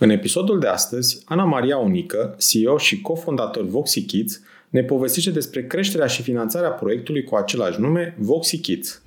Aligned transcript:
În 0.00 0.10
episodul 0.10 0.58
de 0.58 0.66
astăzi, 0.66 1.22
Ana 1.24 1.44
Maria 1.44 1.76
Unică, 1.76 2.36
CEO 2.38 2.78
și 2.78 3.00
cofondator 3.00 3.64
Voxy 3.64 4.02
Kids, 4.02 4.40
ne 4.68 4.82
povestește 4.82 5.30
despre 5.30 5.66
creșterea 5.66 6.06
și 6.06 6.22
finanțarea 6.22 6.70
proiectului 6.70 7.24
cu 7.24 7.34
același 7.34 7.80
nume, 7.80 8.14
Voxy 8.18 8.58
Kids. 8.58 9.02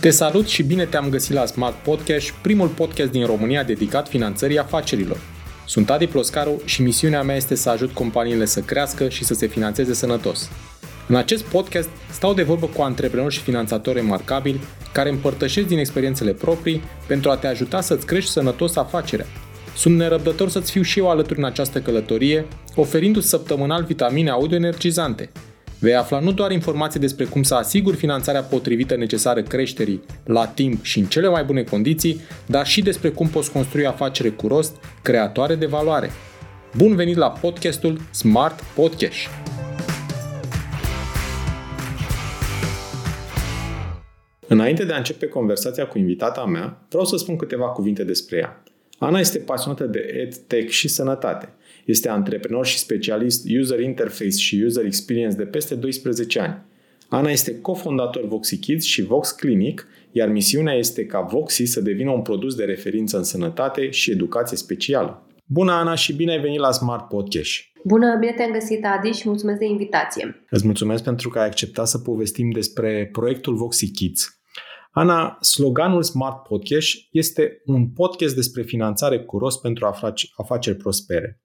Te 0.00 0.10
salut 0.10 0.46
și 0.46 0.62
bine 0.62 0.84
te-am 0.84 1.08
găsit 1.08 1.34
la 1.34 1.46
Smart 1.46 1.76
Podcast, 1.76 2.30
primul 2.30 2.68
podcast 2.68 3.10
din 3.10 3.26
România 3.26 3.62
dedicat 3.62 4.08
finanțării 4.08 4.58
afacerilor. 4.58 5.37
Sunt 5.68 5.90
Adi 5.90 6.06
Ploscaru 6.06 6.62
și 6.64 6.82
misiunea 6.82 7.22
mea 7.22 7.36
este 7.36 7.54
să 7.54 7.70
ajut 7.70 7.90
companiile 7.92 8.44
să 8.44 8.60
crească 8.60 9.08
și 9.08 9.24
să 9.24 9.34
se 9.34 9.46
finanțeze 9.46 9.94
sănătos. 9.94 10.50
În 11.08 11.14
acest 11.14 11.44
podcast 11.44 11.88
stau 12.10 12.34
de 12.34 12.42
vorbă 12.42 12.66
cu 12.66 12.82
antreprenori 12.82 13.34
și 13.34 13.40
finanțatori 13.40 13.96
remarcabili 13.96 14.60
care 14.92 15.10
împărtășesc 15.10 15.66
din 15.66 15.78
experiențele 15.78 16.32
proprii 16.32 16.82
pentru 17.06 17.30
a 17.30 17.36
te 17.36 17.46
ajuta 17.46 17.80
să-ți 17.80 18.06
crești 18.06 18.30
sănătos 18.30 18.76
afacerea. 18.76 19.26
Sunt 19.76 19.96
nerăbdător 19.96 20.48
să-ți 20.48 20.70
fiu 20.70 20.82
și 20.82 20.98
eu 20.98 21.10
alături 21.10 21.38
în 21.38 21.44
această 21.44 21.80
călătorie, 21.80 22.46
oferindu-ți 22.74 23.28
săptămânal 23.28 23.84
vitamine 23.84 24.30
audio 24.30 24.56
energizante– 24.56 25.30
Vei 25.80 25.94
afla 25.94 26.20
nu 26.20 26.32
doar 26.32 26.50
informații 26.50 27.00
despre 27.00 27.24
cum 27.24 27.42
să 27.42 27.54
asiguri 27.54 27.96
finanțarea 27.96 28.42
potrivită 28.42 28.96
necesară 28.96 29.42
creșterii 29.42 30.02
la 30.24 30.46
timp 30.46 30.84
și 30.84 30.98
în 30.98 31.04
cele 31.04 31.28
mai 31.28 31.44
bune 31.44 31.62
condiții, 31.62 32.20
dar 32.46 32.66
și 32.66 32.82
despre 32.82 33.10
cum 33.10 33.28
poți 33.28 33.52
construi 33.52 33.86
afacere 33.86 34.28
cu 34.28 34.46
rost, 34.46 34.76
creatoare 35.02 35.54
de 35.54 35.66
valoare. 35.66 36.10
Bun 36.76 36.94
venit 36.94 37.16
la 37.16 37.30
podcastul 37.30 38.00
Smart 38.10 38.60
Podcast! 38.74 39.28
Înainte 44.48 44.84
de 44.84 44.92
a 44.92 44.96
începe 44.96 45.26
conversația 45.26 45.86
cu 45.86 45.98
invitata 45.98 46.44
mea, 46.44 46.86
vreau 46.88 47.04
să 47.04 47.16
spun 47.16 47.36
câteva 47.36 47.66
cuvinte 47.66 48.04
despre 48.04 48.36
ea. 48.36 48.62
Ana 48.98 49.18
este 49.18 49.38
pasionată 49.38 49.84
de 49.84 49.98
EdTech 49.98 50.70
și 50.70 50.88
sănătate– 50.88 51.52
este 51.90 52.08
antreprenor 52.08 52.66
și 52.66 52.78
specialist 52.78 53.46
User 53.60 53.80
Interface 53.80 54.36
și 54.36 54.62
User 54.64 54.84
Experience 54.84 55.36
de 55.36 55.44
peste 55.44 55.74
12 55.74 56.40
ani. 56.40 56.62
Ana 57.08 57.30
este 57.30 57.60
cofondator 57.60 58.26
Voxy 58.26 58.58
Kids 58.58 58.84
și 58.84 59.02
Vox 59.02 59.30
Clinic, 59.30 59.86
iar 60.12 60.28
misiunea 60.28 60.74
este 60.74 61.06
ca 61.06 61.20
Voxy 61.20 61.64
să 61.64 61.80
devină 61.80 62.10
un 62.10 62.22
produs 62.22 62.54
de 62.54 62.64
referință 62.64 63.16
în 63.16 63.24
sănătate 63.24 63.90
și 63.90 64.10
educație 64.10 64.56
specială. 64.56 65.26
Bună, 65.44 65.72
Ana, 65.72 65.94
și 65.94 66.12
bine 66.12 66.32
ai 66.32 66.40
venit 66.40 66.58
la 66.58 66.72
Smart 66.72 67.08
Podcast! 67.08 67.52
Bună, 67.84 68.16
bine 68.20 68.32
te-am 68.36 68.52
găsit, 68.52 68.84
Adi, 68.84 69.10
și 69.10 69.28
mulțumesc 69.28 69.58
de 69.58 69.66
invitație! 69.66 70.44
Îți 70.50 70.64
mulțumesc 70.64 71.02
pentru 71.02 71.28
că 71.28 71.38
ai 71.38 71.46
acceptat 71.46 71.86
să 71.86 71.98
povestim 71.98 72.50
despre 72.50 73.08
proiectul 73.12 73.54
Voxy 73.54 73.90
Kids. 73.90 74.40
Ana, 74.90 75.38
sloganul 75.40 76.02
Smart 76.02 76.42
Podcast 76.42 76.96
este 77.10 77.62
un 77.64 77.88
podcast 77.88 78.34
despre 78.34 78.62
finanțare 78.62 79.20
cu 79.20 79.38
rost 79.38 79.60
pentru 79.60 79.86
afaceri 80.36 80.76
prospere. 80.76 81.42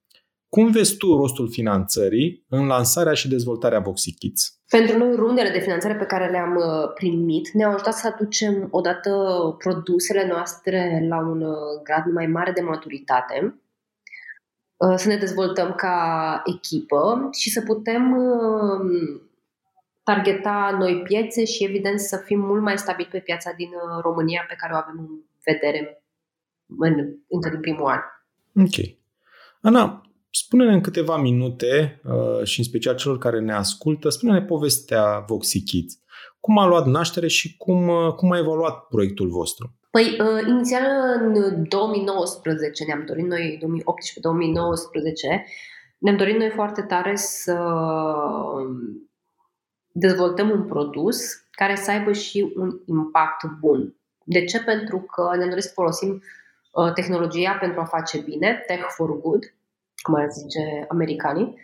Cum 0.54 0.72
vezi 0.72 0.98
tu 0.98 1.16
rostul 1.16 1.50
finanțării 1.50 2.46
în 2.50 2.66
lansarea 2.68 3.14
și 3.14 3.28
dezvoltarea 3.28 3.80
Voxy 3.80 4.14
Kids? 4.14 4.60
Pentru 4.70 4.98
noi, 4.98 5.16
rundele 5.16 5.50
de 5.50 5.60
finanțare 5.60 5.96
pe 5.96 6.06
care 6.06 6.30
le-am 6.30 6.56
uh, 6.56 6.92
primit 6.94 7.50
ne-au 7.50 7.74
ajutat 7.74 7.94
să 7.94 8.08
aducem 8.08 8.68
odată 8.72 9.10
produsele 9.58 10.28
noastre 10.28 11.06
la 11.10 11.18
un 11.18 11.42
uh, 11.42 11.56
grad 11.84 12.06
mai 12.14 12.26
mare 12.26 12.52
de 12.52 12.62
maturitate, 12.62 13.62
uh, 14.78 14.94
să 14.96 15.08
ne 15.08 15.18
dezvoltăm 15.18 15.74
ca 15.76 16.42
echipă 16.46 17.30
și 17.32 17.50
să 17.50 17.62
putem 17.62 18.16
targeta 20.04 20.76
noi 20.80 21.02
piețe 21.02 21.46
și, 21.46 21.64
evident, 21.64 22.00
să 22.00 22.18
fim 22.26 22.40
mult 22.40 22.62
mai 22.62 22.78
stabili 22.78 23.10
pe 23.12 23.20
piața 23.20 23.52
din 23.58 23.70
România 24.02 24.46
pe 24.48 24.56
care 24.58 24.74
o 24.74 24.78
avem 24.78 24.96
în 24.98 25.08
vedere 25.44 26.04
în, 26.78 26.94
încă 27.28 27.50
din 27.50 27.60
primul 27.60 27.86
an. 27.86 28.00
Ok. 28.56 28.96
Ana, 29.62 30.03
Spune-ne 30.36 30.74
în 30.74 30.82
câteva 30.82 31.18
minute, 31.18 32.02
uh, 32.04 32.44
și 32.44 32.60
în 32.60 32.66
special 32.66 32.96
celor 32.96 33.18
care 33.18 33.40
ne 33.40 33.54
ascultă, 33.54 34.10
spune-ne 34.10 34.42
povestea 34.42 35.20
Voxy 35.28 35.64
Kids. 35.64 36.00
Cum 36.40 36.58
a 36.58 36.68
luat 36.68 36.86
naștere 36.86 37.28
și 37.28 37.58
cum, 37.58 37.88
uh, 37.88 38.14
cum 38.14 38.32
a 38.32 38.38
evoluat 38.38 38.88
proiectul 38.88 39.30
vostru? 39.30 39.74
Păi, 39.92 40.04
uh, 40.04 40.48
inițial 40.48 40.86
în 41.22 41.68
2019 41.68 42.86
ne-am 42.86 43.06
dorit 43.06 43.26
noi, 43.26 43.58
2018-2019, 43.62 45.46
ne-am 45.98 46.18
dorit 46.18 46.38
noi 46.38 46.50
foarte 46.50 46.82
tare 46.82 47.16
să 47.16 47.58
dezvoltăm 49.92 50.50
un 50.50 50.64
produs 50.64 51.20
care 51.52 51.76
să 51.76 51.92
aibă 51.92 52.12
și 52.12 52.54
un 52.56 52.80
impact 52.86 53.46
bun. 53.60 53.96
De 54.24 54.44
ce? 54.44 54.60
Pentru 54.64 55.00
că 55.00 55.36
ne 55.36 55.44
dorim 55.44 55.60
să 55.60 55.72
folosim 55.74 56.24
tehnologia 56.94 57.58
pentru 57.60 57.80
a 57.80 57.86
face 57.86 58.18
bine, 58.18 58.64
tech 58.68 58.86
for 58.88 59.20
good, 59.20 59.44
cum 60.04 60.14
ar 60.14 60.30
zice 60.30 60.86
americanii. 60.88 61.56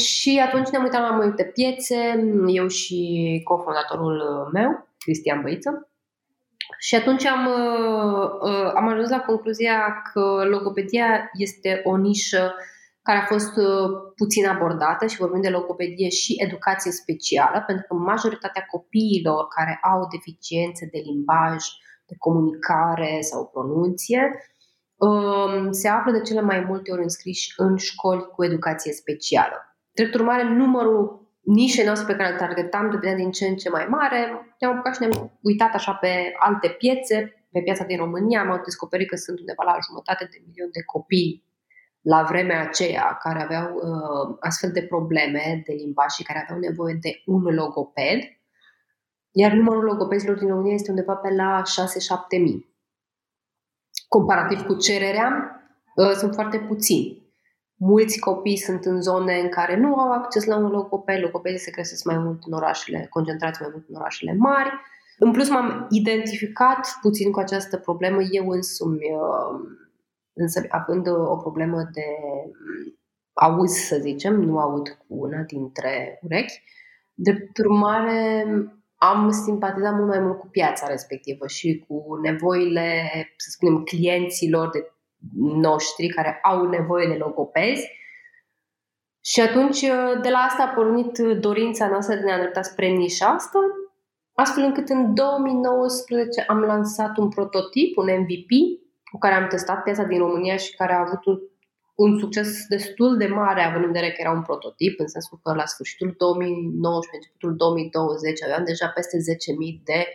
Și 0.00 0.42
atunci 0.46 0.68
ne-am 0.68 0.82
uitat 0.82 1.00
la 1.00 1.10
mai 1.10 1.26
multe 1.26 1.44
piețe, 1.44 1.96
eu 2.46 2.66
și 2.66 3.00
cofondatorul 3.44 4.48
meu, 4.52 4.88
Cristian 4.98 5.40
Băiță. 5.42 5.90
Și 6.78 6.94
atunci 6.94 7.24
am, 7.24 7.46
uh, 7.46 8.30
uh, 8.40 8.70
am 8.74 8.88
ajuns 8.88 9.08
la 9.08 9.20
concluzia 9.20 10.02
că 10.12 10.44
logopedia 10.44 11.30
este 11.32 11.80
o 11.84 11.96
nișă 11.96 12.54
care 13.02 13.18
a 13.18 13.24
fost 13.24 13.56
uh, 13.56 13.88
puțin 14.16 14.46
abordată 14.46 15.06
și 15.06 15.16
vorbim 15.16 15.40
de 15.40 15.48
logopedie 15.48 16.08
și 16.08 16.34
educație 16.38 16.90
specială, 16.90 17.62
pentru 17.66 17.86
că 17.88 17.94
majoritatea 17.94 18.66
copiilor 18.70 19.46
care 19.56 19.78
au 19.82 20.08
deficiențe 20.10 20.88
de 20.92 20.98
limbaj, 20.98 21.64
de 22.06 22.14
comunicare 22.18 23.18
sau 23.20 23.50
pronunție, 23.52 24.20
Um, 24.20 24.55
se 25.70 25.88
află 25.88 26.12
de 26.12 26.20
cele 26.20 26.40
mai 26.40 26.60
multe 26.60 26.92
ori 26.92 27.02
înscriși 27.02 27.52
în 27.56 27.76
școli 27.76 28.26
cu 28.34 28.44
educație 28.44 28.92
specială. 28.92 29.76
Drept 29.92 30.14
urmare, 30.14 30.44
numărul 30.48 31.26
nișei 31.40 31.84
noastre 31.84 32.06
pe 32.12 32.18
care 32.18 32.32
le 32.32 32.38
targetam 32.38 32.90
devenea 32.90 33.14
din 33.14 33.30
ce 33.30 33.46
în 33.46 33.56
ce 33.56 33.68
mai 33.70 33.86
mare. 33.88 34.18
Ne-am 34.58 34.72
apucat 34.72 34.94
și 34.94 35.00
ne-am 35.00 35.38
uitat 35.42 35.74
așa 35.74 35.92
pe 35.92 36.32
alte 36.38 36.68
piețe, 36.68 37.46
pe 37.52 37.60
piața 37.60 37.84
din 37.84 37.96
România, 37.96 38.40
am 38.40 38.60
descoperit 38.64 39.08
că 39.08 39.16
sunt 39.16 39.38
undeva 39.38 39.62
la 39.64 39.78
jumătate 39.86 40.28
de 40.30 40.42
milion 40.46 40.68
de 40.72 40.82
copii 40.82 41.44
la 42.00 42.22
vremea 42.22 42.60
aceea 42.62 43.16
care 43.20 43.42
aveau 43.42 43.74
uh, 43.74 44.36
astfel 44.40 44.70
de 44.72 44.82
probleme 44.82 45.62
de 45.66 45.72
limbaj 45.72 46.10
și 46.12 46.22
care 46.22 46.42
aveau 46.42 46.58
nevoie 46.60 46.98
de 47.00 47.22
un 47.26 47.42
logoped, 47.42 48.20
iar 49.30 49.52
numărul 49.52 49.84
logopezilor 49.84 50.38
din 50.38 50.48
România 50.48 50.74
este 50.74 50.90
undeva 50.90 51.14
pe 51.14 51.30
la 51.34 51.62
6-7 52.36 52.40
mii 52.40 52.75
comparativ 54.08 54.62
cu 54.62 54.76
cererea, 54.76 55.60
uh, 55.94 56.10
sunt 56.10 56.34
foarte 56.34 56.58
puțini. 56.58 57.24
Mulți 57.74 58.18
copii 58.18 58.56
sunt 58.56 58.84
în 58.84 59.02
zone 59.02 59.40
în 59.40 59.48
care 59.48 59.76
nu 59.76 59.94
au 59.94 60.12
acces 60.12 60.44
la 60.44 60.56
un 60.56 60.70
logoped, 60.70 61.20
logopedii 61.22 61.58
se 61.58 61.70
găsesc 61.70 62.04
mai 62.04 62.18
mult 62.18 62.42
în 62.46 62.52
orașele, 62.52 63.06
concentrați 63.10 63.60
mai 63.60 63.70
mult 63.72 63.88
în 63.88 63.94
orașele 63.94 64.34
mari. 64.38 64.70
În 65.18 65.32
plus 65.32 65.48
m-am 65.48 65.86
identificat 65.90 66.98
puțin 67.00 67.30
cu 67.30 67.38
această 67.38 67.76
problemă 67.76 68.22
eu 68.30 68.48
însumi, 68.48 69.10
uh, 69.12 69.76
însă 70.32 70.66
având 70.68 71.08
o 71.08 71.36
problemă 71.36 71.88
de 71.92 72.04
auz, 73.32 73.72
să 73.72 73.96
zicem, 74.00 74.34
nu 74.40 74.58
aud 74.58 74.88
cu 74.88 75.14
una 75.14 75.42
dintre 75.42 76.18
urechi. 76.22 76.62
De 77.14 77.50
urmare, 77.58 78.44
am 79.10 79.30
simpatizat 79.30 79.94
mult 79.94 80.08
mai 80.08 80.18
mult 80.18 80.38
cu 80.38 80.46
piața 80.46 80.86
respectivă 80.86 81.46
și 81.46 81.84
cu 81.88 82.18
nevoile, 82.22 83.10
să 83.36 83.48
spunem, 83.50 83.82
clienților 83.82 84.70
de 84.70 84.90
noștri 85.42 86.08
care 86.08 86.38
au 86.42 86.68
nevoie 86.68 87.08
de 87.08 87.14
logopezi. 87.14 87.88
Și 89.24 89.40
atunci, 89.40 89.80
de 90.22 90.28
la 90.28 90.38
asta 90.38 90.62
a 90.62 90.74
pornit 90.74 91.18
dorința 91.18 91.88
noastră 91.88 92.14
de 92.14 92.20
a 92.20 92.24
ne 92.24 92.32
îndrepta 92.32 92.62
spre 92.62 92.86
nișa 92.88 93.26
asta, 93.26 93.58
astfel 94.34 94.64
încât 94.64 94.88
în 94.88 95.14
2019 95.14 96.44
am 96.46 96.58
lansat 96.58 97.16
un 97.16 97.28
prototip, 97.28 97.96
un 97.96 98.06
MVP, 98.20 98.50
cu 99.10 99.18
care 99.18 99.34
am 99.34 99.46
testat 99.46 99.82
piața 99.82 100.04
din 100.04 100.18
România 100.18 100.56
și 100.56 100.76
care 100.76 100.92
a 100.92 101.00
avut 101.00 101.24
un 101.24 101.38
un 101.96 102.18
succes 102.18 102.66
destul 102.68 103.16
de 103.16 103.26
mare, 103.26 103.62
având 103.62 103.84
în 103.84 103.92
vedere 103.92 104.12
că 104.12 104.20
era 104.20 104.30
un 104.30 104.42
prototip, 104.42 105.00
în 105.00 105.06
sensul 105.06 105.40
că 105.42 105.54
la 105.54 105.66
sfârșitul 105.66 106.14
2019, 106.18 107.16
începutul 107.16 107.56
2020, 107.56 108.42
aveam 108.42 108.64
deja 108.64 108.88
peste 108.88 109.16
10.000 109.16 109.82
de 109.84 110.06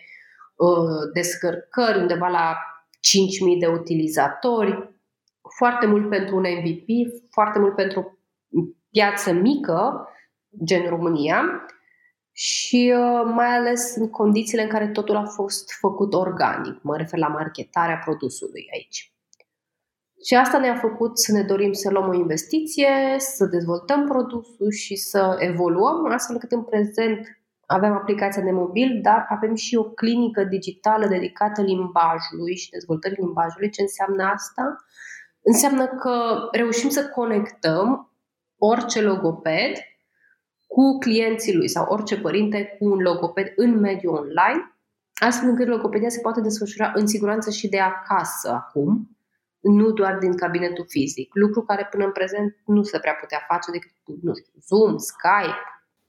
uh, 0.56 1.04
descărcări, 1.14 2.00
undeva 2.00 2.28
la 2.28 2.58
5.000 3.56 3.60
de 3.60 3.68
utilizatori, 3.68 4.96
foarte 5.58 5.86
mult 5.86 6.10
pentru 6.10 6.36
un 6.36 6.46
MVP, 6.58 6.88
foarte 7.32 7.60
mult 7.60 7.76
pentru 7.76 8.20
piață 8.92 9.32
mică, 9.32 10.08
gen 10.64 10.86
România, 10.90 11.66
și 12.32 12.94
uh, 12.96 13.32
mai 13.34 13.48
ales 13.48 13.96
în 13.96 14.10
condițiile 14.10 14.64
în 14.64 14.70
care 14.70 14.88
totul 14.88 15.16
a 15.16 15.26
fost 15.26 15.72
făcut 15.80 16.14
organic. 16.14 16.82
Mă 16.82 16.98
refer 16.98 17.20
la 17.20 17.28
marketarea 17.28 17.98
produsului 17.98 18.70
aici. 18.74 19.14
Și 20.26 20.36
asta 20.36 20.58
ne-a 20.58 20.76
făcut 20.76 21.20
să 21.20 21.32
ne 21.32 21.42
dorim 21.42 21.72
să 21.72 21.90
luăm 21.90 22.10
o 22.10 22.14
investiție, 22.14 23.16
să 23.18 23.46
dezvoltăm 23.46 24.08
produsul 24.08 24.72
și 24.72 24.96
să 24.96 25.36
evoluăm, 25.40 26.06
astfel 26.06 26.38
cât 26.38 26.52
în 26.52 26.64
prezent 26.64 27.42
avem 27.66 27.92
aplicația 27.94 28.42
de 28.42 28.52
mobil, 28.52 29.00
dar 29.02 29.26
avem 29.30 29.56
și 29.56 29.76
o 29.76 29.84
clinică 29.84 30.44
digitală 30.44 31.08
dedicată 31.08 31.62
limbajului 31.62 32.56
și 32.56 32.70
dezvoltării 32.70 33.18
limbajului. 33.20 33.70
Ce 33.70 33.82
înseamnă 33.82 34.24
asta? 34.24 34.86
Înseamnă 35.42 35.88
că 35.88 36.48
reușim 36.52 36.90
să 36.90 37.10
conectăm 37.10 38.12
orice 38.58 39.02
logoped 39.02 39.72
cu 40.68 40.98
clienții 40.98 41.56
lui 41.56 41.68
sau 41.68 41.86
orice 41.90 42.20
părinte 42.20 42.76
cu 42.80 42.86
un 42.86 43.00
logoped 43.00 43.54
în 43.56 43.80
mediul 43.80 44.16
online, 44.16 44.76
astfel 45.14 45.50
încât 45.50 45.68
logopedia 45.68 46.10
se 46.10 46.20
poate 46.20 46.42
desfășura 46.42 46.92
în 46.96 47.08
siguranță 47.08 47.50
și 47.50 47.70
de 47.70 47.80
acasă 47.80 48.50
acum, 48.52 49.10
nu 49.62 49.92
doar 49.92 50.18
din 50.18 50.36
cabinetul 50.36 50.86
fizic, 50.88 51.30
lucru 51.34 51.62
care 51.62 51.88
până 51.92 52.06
în 52.06 52.12
prezent 52.12 52.56
nu 52.66 52.84
se 52.84 53.00
prea 53.00 53.14
putea 53.14 53.46
face 53.48 53.72
decât 53.72 53.92
nu 54.22 54.34
știu, 54.34 54.54
Zoom, 54.68 54.98
Skype. 54.98 55.62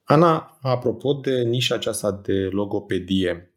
Ana, 0.04 0.58
apropo 0.62 1.12
de 1.12 1.42
nișa 1.42 1.74
aceasta 1.74 2.20
de 2.22 2.48
logopedie, 2.50 3.54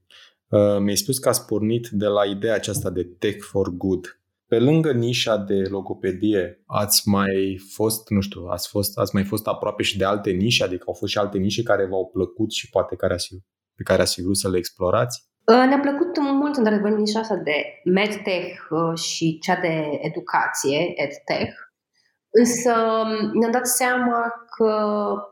uh, 0.49 0.77
mi-ai 0.79 0.95
spus 0.95 1.19
că 1.19 1.29
ați 1.29 1.45
pornit 1.45 1.87
de 1.87 2.05
la 2.05 2.25
ideea 2.25 2.53
aceasta 2.53 2.89
de 2.89 3.03
tech 3.03 3.45
for 3.45 3.69
good. 3.69 4.19
Pe 4.47 4.59
lângă 4.59 4.91
nișa 4.91 5.37
de 5.37 5.61
logopedie, 5.69 6.63
ați 6.65 7.09
mai 7.09 7.59
fost, 7.73 8.09
nu 8.09 8.21
știu, 8.21 8.45
ați, 8.45 8.67
fost, 8.69 8.97
ați 8.97 9.13
mai 9.13 9.23
fost 9.23 9.47
aproape 9.47 9.83
și 9.83 9.97
de 9.97 10.03
alte 10.03 10.31
nișe, 10.31 10.63
adică 10.63 10.83
au 10.87 10.93
fost 10.93 11.11
și 11.11 11.17
alte 11.17 11.37
nișe 11.37 11.63
care 11.63 11.85
v-au 11.85 12.09
plăcut 12.13 12.51
și 12.51 12.69
poate 12.69 12.95
care 12.95 13.13
ați, 13.13 13.29
pe 13.75 13.83
care 13.83 14.01
ați 14.01 14.21
vrut 14.21 14.37
să 14.37 14.49
le 14.49 14.57
explorați? 14.57 15.29
Uh, 15.45 15.65
ne-a 15.67 15.79
plăcut 15.79 16.17
mult, 16.17 16.55
într-adevăr, 16.55 16.91
nișa 16.91 17.19
asta 17.19 17.35
de 17.35 17.81
medtech 17.83 18.69
uh, 18.69 18.99
și 18.99 19.39
cea 19.39 19.55
de 19.55 19.99
educație, 20.01 20.93
edtech, 20.95 21.53
însă 22.29 22.73
um, 22.73 23.39
ne-am 23.39 23.51
dat 23.51 23.67
seama 23.67 24.33
că 24.55 24.73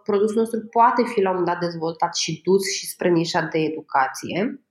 produsul 0.04 0.38
nostru 0.38 0.60
poate 0.60 1.04
fi 1.04 1.22
la 1.22 1.30
un 1.30 1.36
moment 1.36 1.52
dat 1.54 1.70
dezvoltat 1.70 2.16
și 2.16 2.42
dus 2.44 2.72
și 2.72 2.88
spre 2.88 3.10
nișa 3.10 3.42
de 3.42 3.60
educație, 3.60 4.64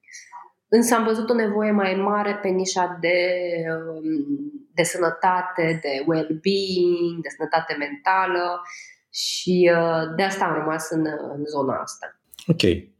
însă 0.68 0.94
am 0.94 1.04
văzut 1.04 1.30
o 1.30 1.34
nevoie 1.34 1.70
mai 1.70 1.94
mare 1.94 2.38
pe 2.42 2.48
nișa 2.48 2.98
de, 3.00 3.18
um, 3.68 4.02
de 4.74 4.82
sănătate, 4.82 5.78
de 5.82 6.04
well-being, 6.06 7.22
de 7.22 7.28
sănătate 7.36 7.76
mentală 7.78 8.62
și 9.10 9.70
uh, 9.74 10.14
de 10.16 10.22
asta 10.22 10.44
am 10.44 10.54
rămas 10.54 10.90
în, 10.90 11.06
în 11.06 11.44
zona 11.44 11.76
asta. 11.76 12.20
Ok. 12.46 12.91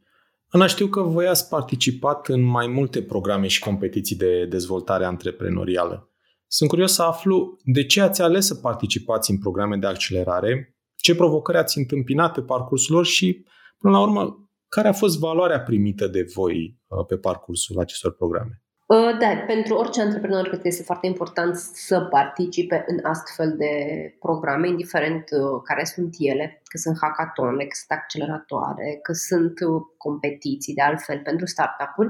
Ana, 0.53 0.67
știu 0.67 0.87
că 0.87 1.01
voi 1.01 1.27
ați 1.27 1.49
participat 1.49 2.27
în 2.27 2.41
mai 2.41 2.67
multe 2.67 3.03
programe 3.03 3.47
și 3.47 3.59
competiții 3.59 4.15
de 4.15 4.45
dezvoltare 4.45 5.05
antreprenorială. 5.05 6.09
Sunt 6.47 6.69
curios 6.69 6.93
să 6.93 7.03
aflu 7.03 7.57
de 7.63 7.85
ce 7.85 8.01
ați 8.01 8.21
ales 8.21 8.45
să 8.45 8.55
participați 8.55 9.31
în 9.31 9.37
programe 9.37 9.77
de 9.77 9.87
accelerare, 9.87 10.77
ce 10.95 11.15
provocări 11.15 11.57
ați 11.57 11.77
întâmpinat 11.77 12.33
pe 12.33 12.41
parcursul 12.41 12.95
lor 12.95 13.05
și, 13.05 13.45
până 13.77 13.93
la 13.93 14.01
urmă, 14.01 14.49
care 14.67 14.87
a 14.87 14.93
fost 14.93 15.19
valoarea 15.19 15.61
primită 15.61 16.07
de 16.07 16.31
voi 16.33 16.79
uh, 16.87 17.05
pe 17.05 17.17
parcursul 17.17 17.79
acestor 17.79 18.15
programe? 18.15 18.62
Uh, 18.93 19.17
da, 19.19 19.43
pentru 19.47 19.75
orice 19.75 20.01
antreprenor 20.01 20.47
cred 20.47 20.61
că 20.61 20.67
este 20.67 20.83
foarte 20.83 21.07
important 21.07 21.55
să 21.55 21.99
participe 22.01 22.83
în 22.87 22.99
astfel 23.03 23.55
de 23.57 23.73
programe, 24.19 24.67
indiferent 24.67 25.23
uh, 25.31 25.61
care 25.63 25.83
sunt 25.83 26.15
ele, 26.17 26.61
că 26.63 26.77
sunt 26.77 26.97
hackathon, 27.01 27.57
că 27.57 27.75
sunt 27.75 27.99
acceleratoare, 27.99 28.99
că 29.01 29.13
sunt 29.13 29.59
uh, 29.59 29.81
competiții 29.97 30.73
de 30.73 30.81
altfel 30.81 31.19
pentru 31.23 31.45
startup-uri. 31.45 32.09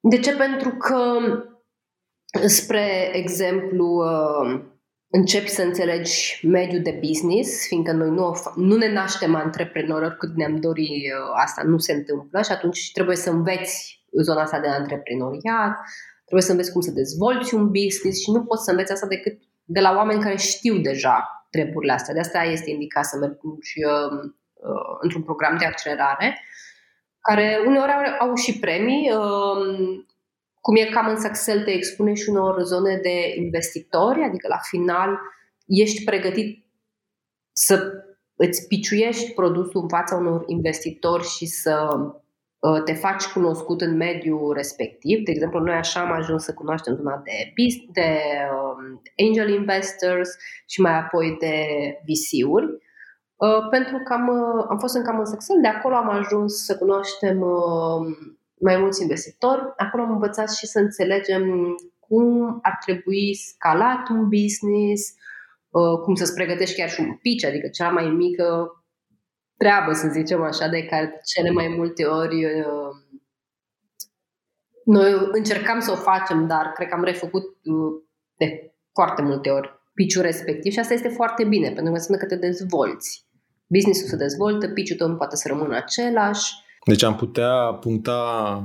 De 0.00 0.18
ce? 0.18 0.36
Pentru 0.36 0.70
că, 0.70 1.18
spre 2.46 3.10
exemplu, 3.12 4.02
începi 5.10 5.48
să 5.48 5.62
înțelegi 5.62 6.46
mediul 6.46 6.82
de 6.82 7.00
business, 7.06 7.66
fiindcă 7.66 7.92
noi 7.92 8.10
nu, 8.10 8.32
nu 8.54 8.76
ne 8.76 8.92
naștem 8.92 9.34
antreprenori 9.34 10.16
cât 10.16 10.34
ne-am 10.36 10.56
dori 10.56 11.12
asta, 11.34 11.62
nu 11.62 11.78
se 11.78 11.92
întâmplă 11.92 12.42
și 12.42 12.52
atunci 12.52 12.92
trebuie 12.92 13.16
să 13.16 13.30
înveți 13.30 13.99
zona 14.22 14.42
asta 14.42 14.60
de 14.60 14.68
antreprenoriat, 14.68 15.78
trebuie 16.24 16.46
să 16.46 16.50
înveți 16.50 16.72
cum 16.72 16.80
să 16.80 16.90
dezvolți 16.90 17.54
un 17.54 17.66
business 17.66 18.20
și 18.22 18.30
nu 18.30 18.44
poți 18.44 18.64
să 18.64 18.70
înveți 18.70 18.92
asta 18.92 19.06
decât 19.06 19.38
de 19.64 19.80
la 19.80 19.94
oameni 19.96 20.22
care 20.22 20.36
știu 20.36 20.78
deja 20.78 21.46
treburile 21.50 21.92
astea. 21.92 22.14
De 22.14 22.20
asta 22.20 22.42
este 22.42 22.70
indicat 22.70 23.04
să 23.04 23.16
mergi 23.18 23.84
uh, 23.84 24.30
uh, 24.54 24.96
într-un 25.00 25.22
program 25.22 25.56
de 25.58 25.64
accelerare, 25.64 26.38
care 27.20 27.62
uneori 27.66 27.92
au, 27.92 28.28
au 28.28 28.34
și 28.34 28.58
premii, 28.58 29.12
uh, 29.12 29.98
cum 30.60 30.76
e 30.76 30.84
cam 30.84 31.08
în 31.08 31.20
Saxel, 31.20 31.64
te 31.64 31.70
expune 31.70 32.14
și 32.14 32.28
unor 32.28 32.62
zone 32.62 32.96
de 33.02 33.34
investitori, 33.36 34.22
adică 34.22 34.48
la 34.48 34.58
final 34.70 35.18
ești 35.66 36.04
pregătit 36.04 36.66
să 37.52 37.92
îți 38.34 38.66
piciuiești 38.66 39.32
produsul 39.32 39.82
în 39.82 39.88
fața 39.88 40.16
unor 40.16 40.42
investitori 40.46 41.26
și 41.26 41.46
să 41.46 41.88
Uh, 41.90 42.20
te 42.84 42.92
faci 42.92 43.24
cunoscut 43.26 43.80
în 43.80 43.96
mediul 43.96 44.52
respectiv. 44.52 45.24
De 45.24 45.30
exemplu, 45.30 45.60
noi 45.60 45.74
așa 45.74 46.00
am 46.00 46.12
ajuns 46.12 46.44
să 46.44 46.54
cunoaștem 46.54 46.94
zona 46.94 47.22
de, 47.24 47.52
de 47.92 48.18
um, 48.52 49.02
angel 49.26 49.48
investors 49.48 50.30
și 50.66 50.80
mai 50.80 50.98
apoi 50.98 51.36
de 51.40 51.54
VC-uri. 52.06 52.66
Uh, 53.36 53.68
pentru 53.70 53.96
că 54.04 54.12
am, 54.12 54.28
uh, 54.28 54.64
am 54.68 54.78
fost 54.78 54.94
în 54.94 55.02
cam 55.02 55.18
în 55.18 55.32
Excel, 55.34 55.60
de 55.60 55.68
acolo 55.68 55.94
am 55.94 56.08
ajuns 56.08 56.64
să 56.64 56.76
cunoaștem 56.76 57.40
uh, 57.40 58.16
mai 58.60 58.76
mulți 58.76 59.02
investitori. 59.02 59.72
Acolo 59.76 60.02
am 60.02 60.10
învățat 60.10 60.52
și 60.52 60.66
să 60.66 60.78
înțelegem 60.78 61.74
cum 61.98 62.58
ar 62.62 62.78
trebui 62.84 63.34
scalat 63.34 64.08
un 64.08 64.28
business, 64.28 65.14
uh, 65.68 65.98
cum 66.02 66.14
să-ți 66.14 66.34
pregătești 66.34 66.76
chiar 66.76 66.90
și 66.90 67.00
un 67.00 67.14
pitch, 67.14 67.46
adică 67.46 67.68
cea 67.68 67.88
mai 67.88 68.08
mică 68.08 68.79
treabă, 69.62 69.92
să 69.92 70.08
zicem 70.08 70.42
așa, 70.42 70.68
de 70.68 70.84
care 70.84 71.20
cele 71.24 71.50
mai 71.50 71.74
multe 71.76 72.04
ori 72.04 72.44
uh, 72.44 72.92
noi 74.84 75.28
încercam 75.32 75.80
să 75.80 75.90
o 75.90 75.94
facem, 75.94 76.46
dar 76.46 76.72
cred 76.74 76.88
că 76.88 76.94
am 76.94 77.04
refăcut 77.04 77.44
uh, 77.44 78.02
de 78.36 78.74
foarte 78.92 79.22
multe 79.22 79.50
ori 79.50 79.80
piciul 79.94 80.22
respectiv 80.22 80.72
și 80.72 80.78
asta 80.78 80.94
este 80.94 81.08
foarte 81.08 81.44
bine, 81.44 81.66
pentru 81.66 81.84
că 81.84 81.98
înseamnă 81.98 82.26
că 82.26 82.34
te 82.34 82.46
dezvolți. 82.46 83.26
Businessul 83.66 84.08
se 84.08 84.16
dezvoltă, 84.16 84.68
piciul 84.68 84.96
tău 84.96 85.08
nu 85.08 85.16
poate 85.16 85.36
să 85.36 85.48
rămână 85.48 85.76
același. 85.76 86.54
Deci 86.84 87.02
am 87.02 87.16
putea 87.16 87.78
puncta 87.80 88.20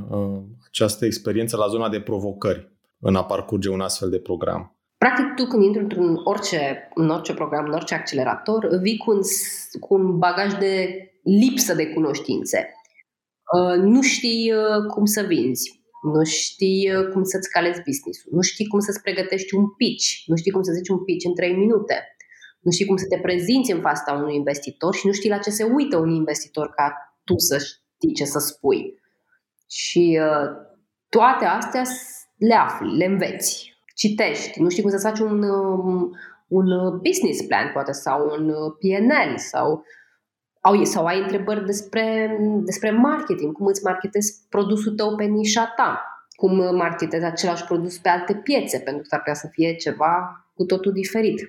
uh, 0.09 0.41
această 0.67 1.05
experiență 1.05 1.57
la 1.57 1.67
zona 1.67 1.89
de 1.89 2.01
provocări 2.01 2.71
în 2.99 3.15
a 3.15 3.23
parcurge 3.23 3.69
un 3.69 3.81
astfel 3.81 4.09
de 4.09 4.19
program. 4.19 4.74
Practic, 5.05 5.33
tu 5.35 5.45
când 5.45 5.63
intri 5.63 5.81
într-un 5.81 6.21
orice, 6.23 6.91
în 6.93 7.09
orice 7.09 7.33
program, 7.33 7.65
în 7.65 7.73
orice 7.73 7.93
accelerator, 7.93 8.67
vii 8.81 8.97
cu 8.97 9.11
un, 9.11 9.19
cu 9.79 9.93
un 9.93 10.17
bagaj 10.17 10.53
de 10.53 10.97
lipsă 11.23 11.73
de 11.73 11.87
cunoștințe. 11.87 12.73
Uh, 13.57 13.77
nu 13.81 14.01
știi 14.01 14.51
uh, 14.51 14.85
cum 14.93 15.05
să 15.05 15.21
vinzi, 15.21 15.83
nu 16.13 16.23
știi 16.23 16.91
uh, 16.95 17.07
cum 17.11 17.23
să-ți 17.23 17.49
calezi 17.49 17.81
business-ul, 17.85 18.31
nu 18.33 18.41
știi 18.41 18.67
cum 18.67 18.79
să-ți 18.79 19.01
pregătești 19.01 19.55
un 19.55 19.69
pitch, 19.69 20.05
nu 20.25 20.35
știi 20.35 20.51
cum 20.51 20.61
să 20.61 20.71
zici 20.71 20.89
un 20.89 21.03
pitch 21.03 21.25
în 21.25 21.35
3 21.35 21.53
minute, 21.53 22.15
nu 22.59 22.71
știi 22.71 22.85
cum 22.85 22.95
să 22.95 23.05
te 23.07 23.17
prezinți 23.17 23.71
în 23.71 23.81
fața 23.81 24.13
unui 24.13 24.35
investitor 24.35 24.95
și 24.95 25.07
nu 25.07 25.13
știi 25.13 25.29
la 25.29 25.37
ce 25.37 25.49
se 25.49 25.63
uită 25.63 25.97
un 25.97 26.09
investitor 26.09 26.69
ca 26.69 27.17
tu 27.23 27.37
să 27.37 27.57
știi 27.57 28.13
ce 28.13 28.25
să 28.25 28.39
spui. 28.39 28.99
Și 29.67 30.19
toate 31.09 31.45
astea 31.45 31.83
le 32.37 32.53
afli, 32.53 32.97
le 32.97 33.05
înveți 33.05 33.74
citești, 33.95 34.61
nu 34.61 34.69
știi 34.69 34.81
cum 34.81 34.91
să 34.91 35.07
faci 35.07 35.19
un, 35.19 35.43
um, 35.43 36.15
un 36.47 36.99
business 37.01 37.41
plan, 37.41 37.69
poate, 37.73 37.91
sau 37.91 38.35
un 38.37 38.53
PNL, 38.79 39.37
sau, 39.37 39.83
au, 40.61 40.83
sau 40.83 41.05
ai 41.05 41.21
întrebări 41.21 41.65
despre, 41.65 42.37
despre 42.63 42.91
marketing, 42.91 43.53
cum 43.53 43.65
îți 43.65 43.83
marketezi 43.83 44.45
produsul 44.49 44.95
tău 44.95 45.15
pe 45.15 45.23
nișa 45.23 45.73
ta, 45.75 46.03
cum 46.35 46.75
marketezi 46.75 47.25
același 47.25 47.63
produs 47.63 47.97
pe 47.97 48.09
alte 48.09 48.35
piețe, 48.35 48.79
pentru 48.79 49.07
că 49.09 49.15
ar 49.15 49.19
putea 49.19 49.33
să 49.33 49.47
fie 49.51 49.75
ceva 49.75 50.45
cu 50.53 50.63
totul 50.63 50.91
diferit. 50.91 51.39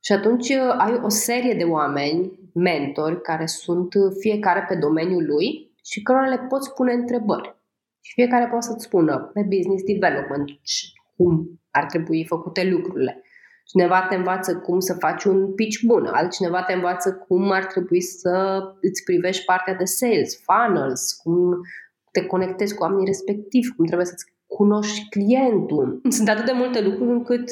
Și 0.00 0.12
atunci 0.12 0.48
uh, 0.48 0.74
ai 0.78 1.00
o 1.02 1.08
serie 1.08 1.54
de 1.54 1.64
oameni, 1.64 2.32
mentori, 2.54 3.22
care 3.22 3.46
sunt 3.46 3.92
fiecare 4.20 4.64
pe 4.68 4.74
domeniul 4.74 5.24
lui 5.26 5.72
și 5.84 6.02
cărora 6.02 6.26
le 6.26 6.38
poți 6.48 6.74
pune 6.74 6.92
întrebări. 6.92 7.56
Și 8.00 8.12
fiecare 8.12 8.46
poate 8.46 8.66
să-ți 8.66 8.84
spună 8.84 9.30
pe 9.34 9.42
business 9.42 9.84
development 9.84 10.50
cum 11.18 11.60
ar 11.70 11.84
trebui 11.84 12.24
făcute 12.24 12.64
lucrurile. 12.70 13.22
Cineva 13.64 14.06
te 14.08 14.14
învață 14.14 14.56
cum 14.56 14.78
să 14.78 14.94
faci 14.94 15.24
un 15.24 15.54
pitch 15.54 15.80
bun, 15.84 16.06
altcineva 16.06 16.62
te 16.62 16.72
învață 16.72 17.24
cum 17.28 17.50
ar 17.50 17.64
trebui 17.64 18.00
să 18.00 18.60
îți 18.80 19.04
privești 19.04 19.44
partea 19.44 19.74
de 19.74 19.84
sales, 19.84 20.42
funnels, 20.42 21.12
cum 21.12 21.60
te 22.12 22.26
conectezi 22.26 22.74
cu 22.74 22.82
oamenii 22.82 23.06
respectivi, 23.06 23.74
cum 23.76 23.84
trebuie 23.84 24.06
să-ți 24.06 24.24
cunoști 24.46 25.08
clientul. 25.08 26.00
Sunt 26.08 26.28
atât 26.28 26.44
de 26.44 26.52
multe 26.54 26.80
lucruri 26.80 27.10
încât 27.10 27.50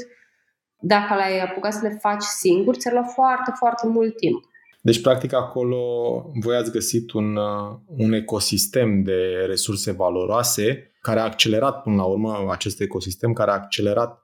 dacă 0.79 1.15
l-ai 1.15 1.41
apucat 1.41 1.73
să 1.73 1.81
le 1.83 1.99
faci 2.01 2.23
singur, 2.23 2.77
ți-ar 2.77 2.95
lua 2.95 3.03
foarte, 3.03 3.53
foarte 3.55 3.87
mult 3.87 4.17
timp. 4.17 4.45
Deci, 4.81 5.01
practic, 5.01 5.33
acolo 5.35 5.81
voi 6.41 6.57
ați 6.57 6.73
găsit 6.73 7.13
un, 7.13 7.37
uh, 7.37 7.77
un 7.97 8.13
ecosistem 8.13 9.03
de 9.03 9.45
resurse 9.47 9.93
valoroase 9.93 10.93
care 11.07 11.21
a 11.21 11.25
accelerat 11.25 11.83
până 11.83 11.97
la 11.97 12.05
urmă 12.05 12.47
acest 12.51 12.81
ecosistem, 12.81 13.33
care 13.33 13.51
a 13.51 13.55
accelerat 13.55 14.23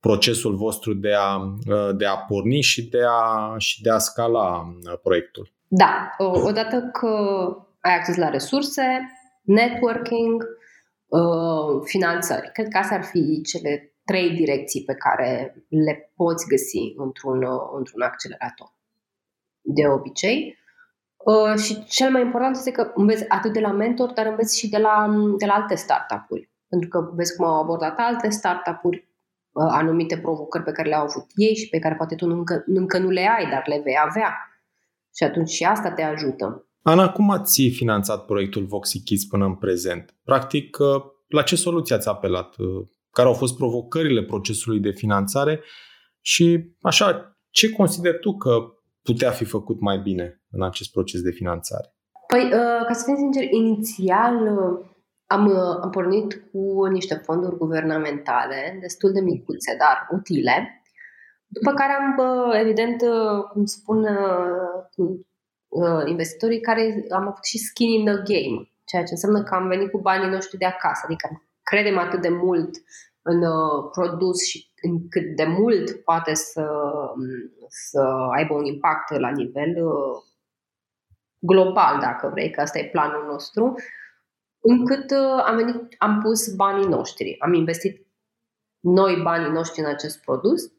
procesul 0.00 0.56
vostru 0.56 0.94
de 0.94 1.14
a, 1.14 1.58
de 1.96 2.06
a 2.06 2.16
porni 2.16 2.60
și 2.60 2.88
de 2.88 3.02
a, 3.08 3.54
și 3.58 3.82
de 3.82 3.90
a 3.90 3.98
scala 3.98 4.74
proiectul? 5.02 5.52
Da, 5.68 6.14
odată 6.18 6.90
că 6.92 7.08
ai 7.80 7.94
acces 7.94 8.16
la 8.16 8.28
resurse, 8.28 8.82
networking, 9.42 10.44
finanțări. 11.84 12.50
Cred 12.52 12.68
că 12.68 12.78
astea 12.78 12.96
ar 12.96 13.04
fi 13.04 13.42
cele 13.42 13.94
trei 14.04 14.30
direcții 14.30 14.84
pe 14.84 14.94
care 14.94 15.54
le 15.68 16.12
poți 16.16 16.48
găsi 16.48 16.94
într-un, 16.96 17.46
într-un 17.78 18.02
accelerator. 18.02 18.74
De 19.60 19.88
obicei. 19.88 20.58
Uh, 21.32 21.58
și 21.58 21.84
cel 21.84 22.10
mai 22.10 22.22
important 22.22 22.56
este 22.56 22.70
că 22.70 22.90
înveți 22.94 23.28
atât 23.28 23.52
de 23.52 23.60
la 23.60 23.72
mentor, 23.72 24.12
dar 24.12 24.26
înveți 24.26 24.58
și 24.58 24.68
de 24.68 24.78
la, 24.78 25.14
de 25.38 25.46
la 25.46 25.52
alte 25.52 25.74
startup-uri. 25.74 26.50
Pentru 26.68 26.88
că 26.88 27.10
vezi 27.14 27.36
cum 27.36 27.46
au 27.46 27.62
abordat 27.62 27.94
alte 27.96 28.28
startup-uri, 28.28 28.96
uh, 28.96 29.66
anumite 29.70 30.18
provocări 30.18 30.64
pe 30.64 30.72
care 30.72 30.88
le-au 30.88 31.02
avut 31.02 31.26
ei 31.34 31.54
și 31.56 31.68
pe 31.68 31.78
care 31.78 31.94
poate 31.94 32.14
tu 32.14 32.26
încă, 32.26 32.64
încă 32.66 32.98
nu 32.98 33.08
le 33.08 33.20
ai, 33.38 33.50
dar 33.50 33.62
le 33.66 33.80
vei 33.84 33.96
avea. 34.08 34.34
Și 35.16 35.24
atunci 35.24 35.48
și 35.48 35.64
asta 35.64 35.92
te 35.92 36.02
ajută. 36.02 36.68
Ana, 36.82 37.12
cum 37.12 37.30
ați 37.30 37.68
finanțat 37.68 38.24
proiectul 38.24 38.64
Voxy 38.64 39.02
Kids 39.02 39.24
până 39.24 39.44
în 39.44 39.54
prezent? 39.54 40.14
Practic, 40.24 40.78
uh, 40.78 41.02
la 41.28 41.42
ce 41.42 41.56
soluție 41.56 41.94
ați 41.94 42.08
apelat? 42.08 42.54
Care 43.10 43.28
au 43.28 43.34
fost 43.34 43.56
provocările 43.56 44.22
procesului 44.22 44.80
de 44.80 44.90
finanțare? 44.90 45.60
Și, 46.20 46.74
așa, 46.80 47.38
ce 47.50 47.70
consideri 47.70 48.18
tu 48.18 48.36
că 48.36 48.75
putea 49.08 49.30
fi 49.30 49.44
făcut 49.44 49.80
mai 49.80 49.98
bine 49.98 50.42
în 50.50 50.62
acest 50.62 50.90
proces 50.92 51.20
de 51.20 51.30
finanțare? 51.30 51.88
Păi, 52.26 52.44
uh, 52.44 52.84
ca 52.86 52.92
să 52.92 53.04
fiu 53.04 53.16
sincer, 53.16 53.42
inițial 53.42 54.34
uh, 54.34 54.86
am, 55.26 55.46
uh, 55.46 55.76
am 55.82 55.90
pornit 55.90 56.30
cu 56.50 56.84
niște 56.84 57.14
fonduri 57.14 57.56
guvernamentale, 57.56 58.78
destul 58.80 59.12
de 59.12 59.20
micuțe, 59.20 59.76
dar 59.78 60.06
utile, 60.10 60.82
după 61.46 61.72
care 61.72 61.92
am, 61.92 62.20
evident, 62.54 63.02
cum 63.52 63.64
spun 63.64 64.06
investitorii, 66.06 66.60
care 66.60 67.06
am 67.10 67.22
avut 67.22 67.44
și 67.44 67.58
skin 67.58 67.88
in 67.88 68.04
the 68.04 68.14
game, 68.14 68.70
ceea 68.84 69.02
ce 69.02 69.12
înseamnă 69.12 69.42
că 69.42 69.54
am 69.54 69.68
venit 69.68 69.90
cu 69.90 69.98
banii 70.00 70.30
noștri 70.30 70.58
de 70.58 70.64
acasă, 70.64 71.02
adică 71.04 71.42
credem 71.62 71.98
atât 71.98 72.20
de 72.20 72.28
mult 72.28 72.70
în 73.22 73.40
produs 73.90 74.44
și 74.44 74.70
în 74.75 74.75
cât 75.10 75.36
de 75.36 75.44
mult 75.44 75.90
poate 75.90 76.34
să, 76.34 76.66
să 77.68 78.00
aibă 78.36 78.54
un 78.54 78.64
impact 78.64 79.18
la 79.18 79.30
nivel 79.30 79.74
global, 81.38 81.98
dacă 82.00 82.28
vrei, 82.28 82.50
că 82.50 82.60
asta 82.60 82.78
e 82.78 82.88
planul 82.92 83.24
nostru, 83.26 83.74
încât 84.60 85.10
uh, 85.10 85.42
am, 85.44 85.56
venit, 85.56 85.94
am 85.98 86.20
pus 86.22 86.54
banii 86.54 86.88
noștri, 86.88 87.36
am 87.38 87.52
investit 87.52 88.06
noi 88.80 89.20
banii 89.22 89.52
noștri 89.52 89.80
în 89.80 89.86
acest 89.86 90.20
produs, 90.20 90.72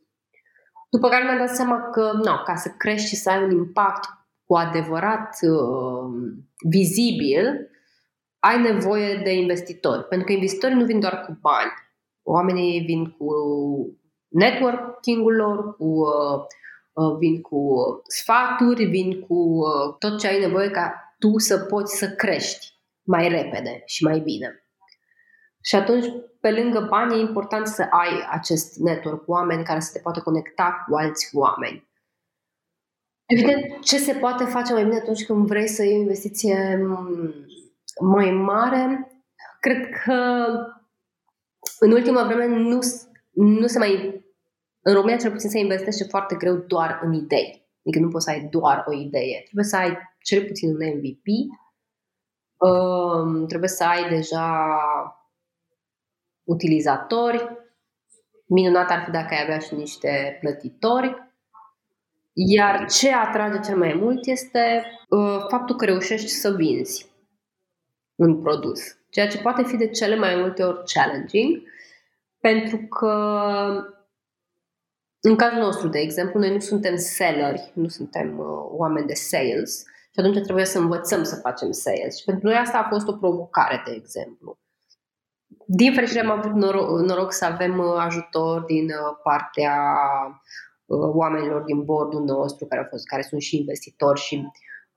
după 0.90 1.10
care 1.10 1.24
mi-am 1.24 1.38
dat 1.38 1.56
seama 1.56 1.90
că, 1.90 2.12
no, 2.24 2.44
ca 2.44 2.56
să 2.56 2.70
crești 2.78 3.08
și 3.08 3.16
să 3.16 3.30
ai 3.30 3.44
un 3.44 3.52
impact 3.52 4.10
cu 4.46 4.56
adevărat 4.56 5.38
uh, 5.42 6.34
vizibil, 6.70 7.70
ai 8.40 8.62
nevoie 8.62 9.22
de 9.24 9.34
investitori. 9.34 10.04
Pentru 10.04 10.28
că 10.28 10.34
investitorii 10.34 10.76
nu 10.76 10.86
vin 10.86 11.00
doar 11.00 11.22
cu 11.26 11.38
bani. 11.42 11.72
Oamenii 12.30 12.80
vin 12.80 13.16
cu 13.18 13.28
networking-ul 14.28 15.36
lor, 15.36 15.76
cu 15.76 15.86
uh, 15.86 16.46
Uh, 16.98 17.18
vin 17.18 17.42
cu 17.42 17.78
sfaturi, 18.08 18.86
vin 18.86 19.22
cu 19.22 19.34
uh, 19.34 19.96
tot 20.00 20.20
ce 20.20 20.28
ai 20.28 20.40
nevoie 20.40 20.70
ca 20.70 21.16
tu 21.20 21.38
să 21.38 21.58
poți 21.60 21.98
să 21.98 22.10
crești 22.10 22.80
mai 23.04 23.28
repede 23.28 23.82
și 23.86 24.04
mai 24.04 24.20
bine. 24.20 24.66
Și 25.64 25.76
atunci, 25.76 26.06
pe 26.40 26.52
lângă 26.52 26.88
bani, 26.90 27.16
e 27.16 27.20
important 27.20 27.68
să 27.68 27.82
ai 27.82 28.28
acest 28.30 28.78
network 28.78 29.24
cu 29.26 29.32
oameni 29.32 29.64
care 29.64 29.80
să 29.80 29.90
te 29.94 30.00
poată 30.00 30.20
conecta 30.20 30.84
cu 30.88 30.96
alți 30.96 31.30
oameni. 31.36 31.88
Evident, 33.26 33.84
ce 33.84 33.98
se 33.98 34.14
poate 34.14 34.44
face 34.44 34.74
mai 34.74 34.84
bine 34.84 34.98
atunci 34.98 35.26
când 35.26 35.48
vrei 35.48 35.68
să 35.68 35.84
iei 35.84 35.98
o 35.98 36.02
investiție 36.02 36.80
mm, 36.86 37.34
mai 38.02 38.32
mare? 38.32 39.12
Cred 39.60 39.90
că 39.90 40.48
în 41.80 41.92
ultima 41.92 42.24
vreme 42.24 42.46
nu, 42.46 42.80
nu 43.32 43.68
se 43.68 43.78
mai 43.78 44.26
în 44.82 44.94
România, 44.94 45.18
cel 45.18 45.32
puțin, 45.32 45.50
se 45.50 45.60
investește 45.60 46.04
foarte 46.04 46.36
greu 46.36 46.56
doar 46.56 47.00
în 47.04 47.14
idei. 47.14 47.68
Adică 47.86 48.04
nu 48.04 48.10
poți 48.10 48.26
să 48.26 48.32
ai 48.32 48.48
doar 48.52 48.84
o 48.88 48.94
idee. 48.94 49.42
Trebuie 49.44 49.66
să 49.66 49.76
ai 49.76 49.98
cel 50.22 50.46
puțin 50.46 50.70
un 50.70 50.82
MVP, 50.96 51.26
um, 52.58 53.48
trebuie 53.48 53.70
să 53.70 53.84
ai 53.84 54.10
deja 54.10 54.78
utilizatori, 56.44 57.66
minunat 58.46 58.90
ar 58.90 59.04
fi 59.04 59.12
dacă 59.12 59.34
ai 59.34 59.42
avea 59.44 59.60
și 59.60 59.76
niște 59.76 60.38
plătitori, 60.40 61.32
iar 62.34 62.90
ce 62.90 63.14
atrage 63.14 63.60
cel 63.60 63.78
mai 63.78 63.94
mult 63.94 64.26
este 64.26 64.86
uh, 65.10 65.46
faptul 65.50 65.76
că 65.76 65.86
reușești 65.86 66.28
să 66.28 66.52
vinzi 66.52 67.12
un 68.16 68.42
produs, 68.42 68.97
ceea 69.10 69.28
ce 69.28 69.42
poate 69.42 69.64
fi 69.64 69.78
de 69.78 69.88
cele 69.88 70.16
mai 70.16 70.36
multe 70.36 70.64
ori 70.64 70.84
challenging, 70.94 71.62
pentru 72.40 72.78
că 72.78 73.14
în 75.20 75.36
cazul 75.36 75.60
nostru, 75.60 75.88
de 75.88 76.00
exemplu, 76.00 76.40
noi 76.40 76.52
nu 76.52 76.60
suntem 76.60 76.96
selleri, 76.96 77.72
nu 77.74 77.88
suntem 77.88 78.40
uh, 78.40 78.66
oameni 78.70 79.08
de 79.08 79.14
sales 79.14 79.86
și 80.18 80.24
atunci 80.24 80.44
trebuie 80.44 80.66
să 80.66 80.80
învățăm 80.80 81.24
să 81.24 81.36
facem 81.36 81.72
sales. 81.72 82.18
Și 82.18 82.24
pentru 82.26 82.48
noi 82.48 82.56
asta 82.56 82.78
a 82.78 82.88
fost 82.90 83.08
o 83.08 83.18
provocare, 83.18 83.82
de 83.86 83.92
exemplu. 83.92 84.58
Din 85.66 85.94
fericire 85.94 86.20
am 86.20 86.32
avut 86.32 86.52
noroc, 86.52 87.00
noroc 87.00 87.32
să 87.32 87.46
avem 87.46 87.78
uh, 87.78 87.96
ajutor 87.98 88.62
din 88.62 88.86
uh, 88.86 89.18
partea 89.24 89.96
uh, 90.86 91.10
oamenilor 91.14 91.62
din 91.62 91.84
bordul 91.84 92.24
nostru, 92.24 92.66
care, 92.66 92.82
au 92.82 92.88
fost, 92.90 93.08
care 93.08 93.22
sunt 93.22 93.42
și 93.42 93.58
investitori 93.58 94.20
și 94.20 94.44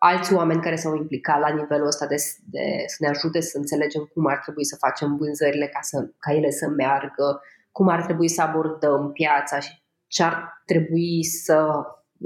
alți 0.02 0.34
oameni 0.34 0.60
care 0.60 0.76
s-au 0.76 0.96
implicat 0.96 1.40
la 1.40 1.48
nivelul 1.48 1.86
ăsta 1.86 2.06
de, 2.06 2.14
de 2.44 2.84
să 2.86 2.96
ne 2.98 3.08
ajute 3.08 3.40
să 3.40 3.56
înțelegem 3.56 4.10
cum 4.12 4.26
ar 4.26 4.38
trebui 4.38 4.64
să 4.64 4.76
facem 4.76 5.16
vânzările 5.16 5.66
ca, 5.66 5.78
să, 5.82 6.10
ca 6.18 6.32
ele 6.32 6.50
să 6.50 6.68
meargă, 6.68 7.42
cum 7.72 7.88
ar 7.88 8.04
trebui 8.04 8.28
să 8.28 8.42
abordăm 8.42 9.12
piața 9.12 9.58
și 9.60 9.82
ce 10.06 10.22
ar 10.22 10.62
trebui 10.64 11.24
să, 11.24 11.66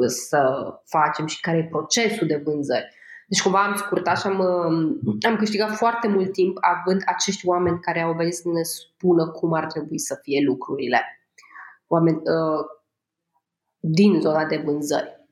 să 0.06 0.40
facem 0.84 1.26
și 1.26 1.40
care 1.40 1.56
e 1.56 1.68
procesul 1.70 2.26
de 2.26 2.42
vânzări. 2.44 2.94
Deci 3.28 3.42
cumva 3.42 3.64
am 3.64 3.76
scurtat 3.76 4.18
și 4.18 4.26
am, 4.26 4.40
am 5.28 5.36
câștigat 5.36 5.70
foarte 5.70 6.08
mult 6.08 6.32
timp 6.32 6.56
având 6.60 7.02
acești 7.06 7.46
oameni 7.46 7.80
care 7.80 8.00
au 8.00 8.12
venit 8.12 8.34
să 8.34 8.48
ne 8.48 8.62
spună 8.62 9.28
cum 9.30 9.52
ar 9.52 9.66
trebui 9.66 9.98
să 9.98 10.18
fie 10.22 10.44
lucrurile. 10.44 11.00
Oameni 11.86 12.16
uh, 12.16 12.64
din 13.78 14.20
zona 14.20 14.44
de 14.44 14.56
vânzări. 14.56 15.23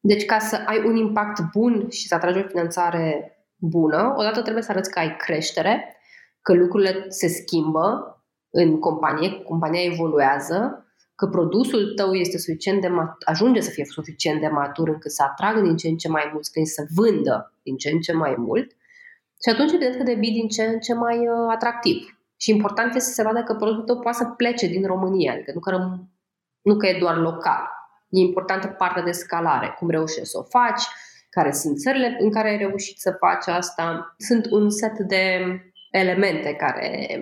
Deci 0.00 0.24
ca 0.24 0.38
să 0.38 0.62
ai 0.66 0.82
un 0.86 0.96
impact 0.96 1.42
bun 1.52 1.90
și 1.90 2.06
să 2.06 2.14
atragi 2.14 2.38
o 2.38 2.48
finanțare 2.48 3.34
bună, 3.56 4.14
odată 4.16 4.42
trebuie 4.42 4.62
să 4.62 4.70
arăți 4.70 4.90
că 4.90 4.98
ai 4.98 5.16
creștere, 5.16 5.96
că 6.42 6.54
lucrurile 6.54 7.04
se 7.08 7.28
schimbă 7.28 8.14
în 8.50 8.78
companie, 8.78 9.42
compania 9.42 9.82
evoluează 9.82 10.84
că 11.14 11.26
produsul 11.26 11.92
tău 11.96 12.12
este 12.12 12.38
suficient 12.38 12.80
de 12.80 12.88
mat- 12.88 13.24
ajunge 13.24 13.60
să 13.60 13.70
fie 13.70 13.84
suficient 13.84 14.40
de 14.40 14.48
matur 14.48 14.88
încât 14.88 15.10
să 15.10 15.22
atragă 15.22 15.60
din 15.60 15.76
ce 15.76 15.88
în 15.88 15.96
ce 15.96 16.08
mai 16.08 16.30
mulți 16.32 16.50
clienți, 16.50 16.72
să 16.72 16.86
vândă 16.94 17.54
din 17.62 17.76
ce 17.76 17.90
în 17.90 18.00
ce 18.00 18.12
mai 18.12 18.34
mult 18.38 18.70
și 19.42 19.48
atunci 19.48 19.72
evident 19.72 19.96
că 19.96 20.02
devii 20.02 20.32
din 20.32 20.48
ce 20.48 20.62
în 20.62 20.80
ce 20.80 20.94
mai 20.94 21.18
uh, 21.18 21.48
atractiv. 21.50 21.96
Și 22.36 22.50
important 22.50 22.94
este 22.94 23.08
să 23.08 23.14
se 23.14 23.22
vadă 23.22 23.42
că 23.42 23.54
produsul 23.54 23.84
tău 23.84 23.98
poate 23.98 24.16
să 24.16 24.24
plece 24.24 24.66
din 24.66 24.86
România, 24.86 25.32
adică 25.32 25.50
nu 25.54 25.60
că, 25.60 25.70
răm- 25.70 26.08
nu 26.62 26.76
că 26.76 26.86
e 26.86 26.98
doar 26.98 27.16
local. 27.16 27.62
E 28.10 28.20
importantă 28.20 28.66
partea 28.66 29.02
de 29.02 29.10
scalare, 29.10 29.74
cum 29.78 29.90
reușești 29.90 30.28
să 30.28 30.38
o 30.38 30.42
faci, 30.42 30.82
care 31.30 31.52
sunt 31.52 31.78
țările 31.78 32.16
în 32.20 32.30
care 32.30 32.48
ai 32.48 32.56
reușit 32.56 32.98
să 32.98 33.16
faci 33.18 33.54
asta. 33.54 34.14
Sunt 34.18 34.46
un 34.50 34.70
set 34.70 34.98
de 34.98 35.40
elemente 35.90 36.54
care 36.54 37.20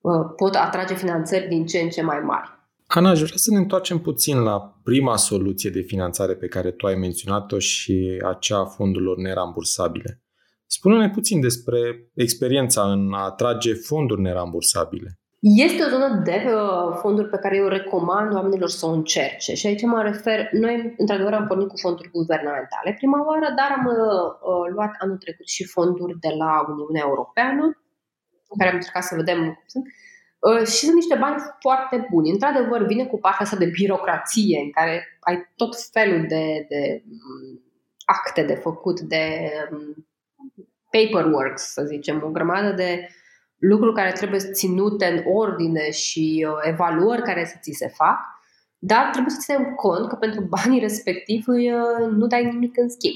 uh, 0.00 0.32
pot 0.36 0.54
atrage 0.54 0.94
finanțări 0.94 1.48
din 1.48 1.66
ce 1.66 1.78
în 1.78 1.88
ce 1.88 2.02
mai 2.02 2.20
mari. 2.20 2.54
Ana, 2.86 3.10
aș 3.10 3.20
vrea 3.20 3.32
să 3.34 3.50
ne 3.50 3.58
întoarcem 3.58 3.98
puțin 3.98 4.38
la 4.38 4.78
prima 4.82 5.16
soluție 5.16 5.70
de 5.70 5.80
finanțare 5.80 6.34
pe 6.34 6.46
care 6.46 6.70
tu 6.70 6.86
ai 6.86 6.94
menționat-o 6.94 7.58
și 7.58 8.22
acea 8.24 8.58
a 8.58 8.64
fondurilor 8.64 9.16
nerambursabile. 9.16 10.20
Spune-ne 10.66 11.10
puțin 11.10 11.40
despre 11.40 12.10
experiența 12.14 12.92
în 12.92 13.12
a 13.12 13.24
atrage 13.24 13.74
fonduri 13.74 14.20
nerambursabile. 14.20 15.20
Este 15.38 15.84
o 15.84 15.88
zonă 15.88 16.20
de 16.24 16.44
uh, 16.46 16.96
fonduri 17.00 17.28
pe 17.28 17.38
care 17.38 17.56
eu 17.56 17.66
recomand 17.66 18.34
oamenilor 18.34 18.68
să 18.68 18.86
o 18.86 18.90
încerce 18.90 19.54
și 19.54 19.66
aici 19.66 19.82
mă 19.82 20.02
refer, 20.02 20.48
noi 20.52 20.94
într-adevăr 20.96 21.32
am 21.32 21.46
pornit 21.46 21.68
cu 21.68 21.76
fonduri 21.76 22.10
guvernamentale 22.10 22.94
prima 22.96 23.26
oară, 23.26 23.54
dar 23.56 23.70
am 23.78 23.86
uh, 23.86 23.94
uh 24.50 24.72
luat 24.74 24.94
anul 24.98 25.16
trecut 25.16 25.46
și 25.46 25.64
fonduri 25.64 26.18
de 26.20 26.28
la 26.38 26.64
Uniunea 26.68 27.02
Europeană, 27.06 27.62
în 28.48 28.58
care 28.58 28.70
am 28.70 28.76
încercat 28.76 29.02
să 29.02 29.14
vedem 29.14 29.38
cum 29.44 29.64
sunt. 29.66 29.84
Uh, 30.38 30.66
și 30.66 30.84
sunt 30.84 30.94
niște 30.94 31.16
bani 31.20 31.42
foarte 31.60 32.06
buni. 32.10 32.30
Într-adevăr, 32.30 32.86
vine 32.86 33.06
cu 33.06 33.18
partea 33.18 33.44
asta 33.44 33.56
de 33.56 33.66
birocrație, 33.78 34.60
în 34.64 34.70
care 34.70 35.18
ai 35.20 35.52
tot 35.56 35.76
felul 35.92 36.26
de, 36.28 36.66
de 36.68 37.02
mm, 37.04 37.60
acte 38.04 38.42
de 38.42 38.54
făcut, 38.54 39.00
de 39.00 39.50
mm, 39.70 40.06
paperwork, 40.90 41.58
să 41.58 41.82
zicem, 41.84 42.22
o 42.24 42.30
grămadă 42.30 42.72
de 42.72 43.08
lucruri 43.58 43.94
care 43.94 44.12
trebuie 44.12 44.40
ținute 44.40 45.06
în 45.06 45.32
ordine 45.32 45.90
și 45.90 46.46
uh, 46.48 46.54
evaluări 46.62 47.22
care 47.22 47.44
să 47.44 47.56
ți 47.60 47.72
se 47.72 47.88
fac, 47.88 48.18
dar 48.78 49.10
trebuie 49.10 49.32
să 49.32 49.40
ținem 49.40 49.74
cont 49.74 50.08
că 50.08 50.14
pentru 50.14 50.40
banii 50.56 50.80
respectivi 50.80 51.70
uh, 51.72 52.10
nu 52.10 52.26
dai 52.26 52.44
nimic 52.44 52.78
în 52.78 52.88
schimb. 52.88 53.14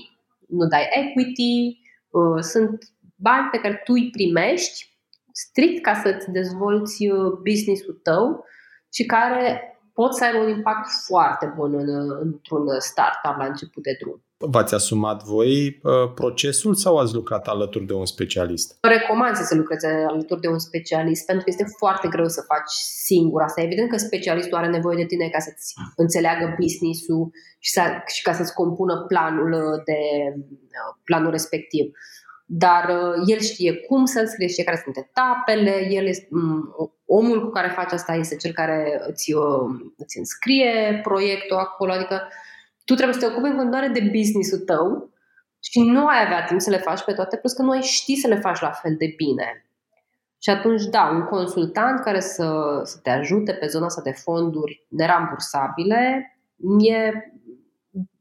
Nu 0.49 0.67
dai 0.67 0.89
equity, 0.91 1.79
uh, 2.11 2.43
sunt 2.43 2.79
bani 3.17 3.49
pe 3.51 3.59
care 3.59 3.81
tu 3.85 3.93
îi 3.93 4.11
primești 4.11 4.99
strict 5.33 5.83
ca 5.83 5.95
să-ți 5.95 6.31
dezvolți 6.31 7.07
business-ul 7.43 8.01
tău 8.03 8.45
și 8.93 9.05
care 9.05 9.75
pot 10.01 10.15
să 10.17 10.25
aibă 10.25 10.39
un 10.39 10.49
impact 10.49 10.87
foarte 11.09 11.53
bun 11.57 11.71
în, 11.75 11.91
într-un 12.27 12.65
startup 12.91 13.37
la 13.39 13.47
început 13.53 13.83
de 13.83 13.95
drum. 14.01 14.19
V-ați 14.55 14.75
asumat 14.75 15.19
voi 15.23 15.53
uh, 15.83 16.13
procesul 16.15 16.75
sau 16.75 16.99
ați 16.99 17.15
lucrat 17.15 17.45
alături 17.49 17.87
de 17.87 17.93
un 17.93 18.07
specialist? 18.07 18.79
Recomand 18.81 19.35
să 19.37 19.45
se 19.45 19.55
lucreze 19.55 19.87
alături 20.09 20.41
de 20.41 20.49
un 20.49 20.59
specialist 20.59 21.27
pentru 21.27 21.45
că 21.45 21.51
este 21.51 21.67
foarte 21.79 22.09
greu 22.09 22.29
să 22.29 22.43
faci 22.53 22.73
singur 23.09 23.43
asta. 23.43 23.63
Evident 23.63 23.91
că 23.91 23.97
specialistul 23.97 24.59
are 24.59 24.69
nevoie 24.69 24.97
de 24.97 25.11
tine 25.13 25.29
ca 25.29 25.39
să-ți 25.39 25.75
înțeleagă 25.97 26.57
business-ul 26.61 27.31
și, 27.59 27.71
să, 27.71 27.83
și 28.15 28.23
ca 28.23 28.33
să-ți 28.33 28.55
compună 28.55 29.05
planul, 29.09 29.51
de, 29.85 30.01
uh, 30.37 30.93
planul 31.05 31.31
respectiv. 31.31 31.85
Dar 32.53 32.89
uh, 32.89 33.23
el 33.27 33.39
știe 33.39 33.75
cum 33.75 34.05
să-l 34.05 34.27
scrie, 34.27 34.49
știe 34.49 34.65
care 34.65 34.81
sunt 34.85 34.97
etapele, 34.97 35.87
el 35.91 36.07
este, 36.07 36.29
um, 36.31 36.75
omul 37.07 37.45
cu 37.45 37.51
care 37.51 37.69
faci 37.69 37.93
asta 37.93 38.15
este 38.15 38.37
cel 38.37 38.53
care 38.53 39.03
îți, 39.07 39.33
uh, 39.33 39.91
îți 39.97 40.19
înscrie 40.19 41.01
proiectul 41.03 41.57
acolo, 41.57 41.93
adică 41.93 42.29
tu 42.85 42.95
trebuie 42.95 43.15
să 43.15 43.21
te 43.21 43.33
ocupi 43.33 43.49
în 43.49 43.57
continuare 43.57 43.89
de 43.89 44.11
business-ul 44.17 44.59
tău 44.59 45.13
și 45.61 45.81
nu 45.81 46.07
ai 46.07 46.25
avea 46.25 46.45
timp 46.45 46.61
să 46.61 46.71
le 46.71 46.77
faci 46.77 47.05
pe 47.05 47.13
toate, 47.13 47.37
plus 47.37 47.53
că 47.53 47.63
nu 47.63 47.71
ai 47.71 47.81
ști 47.81 48.17
să 48.17 48.29
le 48.29 48.39
faci 48.39 48.61
la 48.61 48.71
fel 48.71 48.95
de 48.99 49.15
bine. 49.17 49.65
Și 50.43 50.51
atunci, 50.51 50.83
da, 50.83 51.11
un 51.13 51.23
consultant 51.23 52.01
care 52.01 52.21
să, 52.21 52.81
să 52.85 52.99
te 53.03 53.11
ajute 53.11 53.53
pe 53.53 53.67
zona 53.67 53.85
asta 53.85 54.03
de 54.03 54.13
fonduri 54.13 54.87
nerambursabile 54.89 56.33
e 56.79 57.13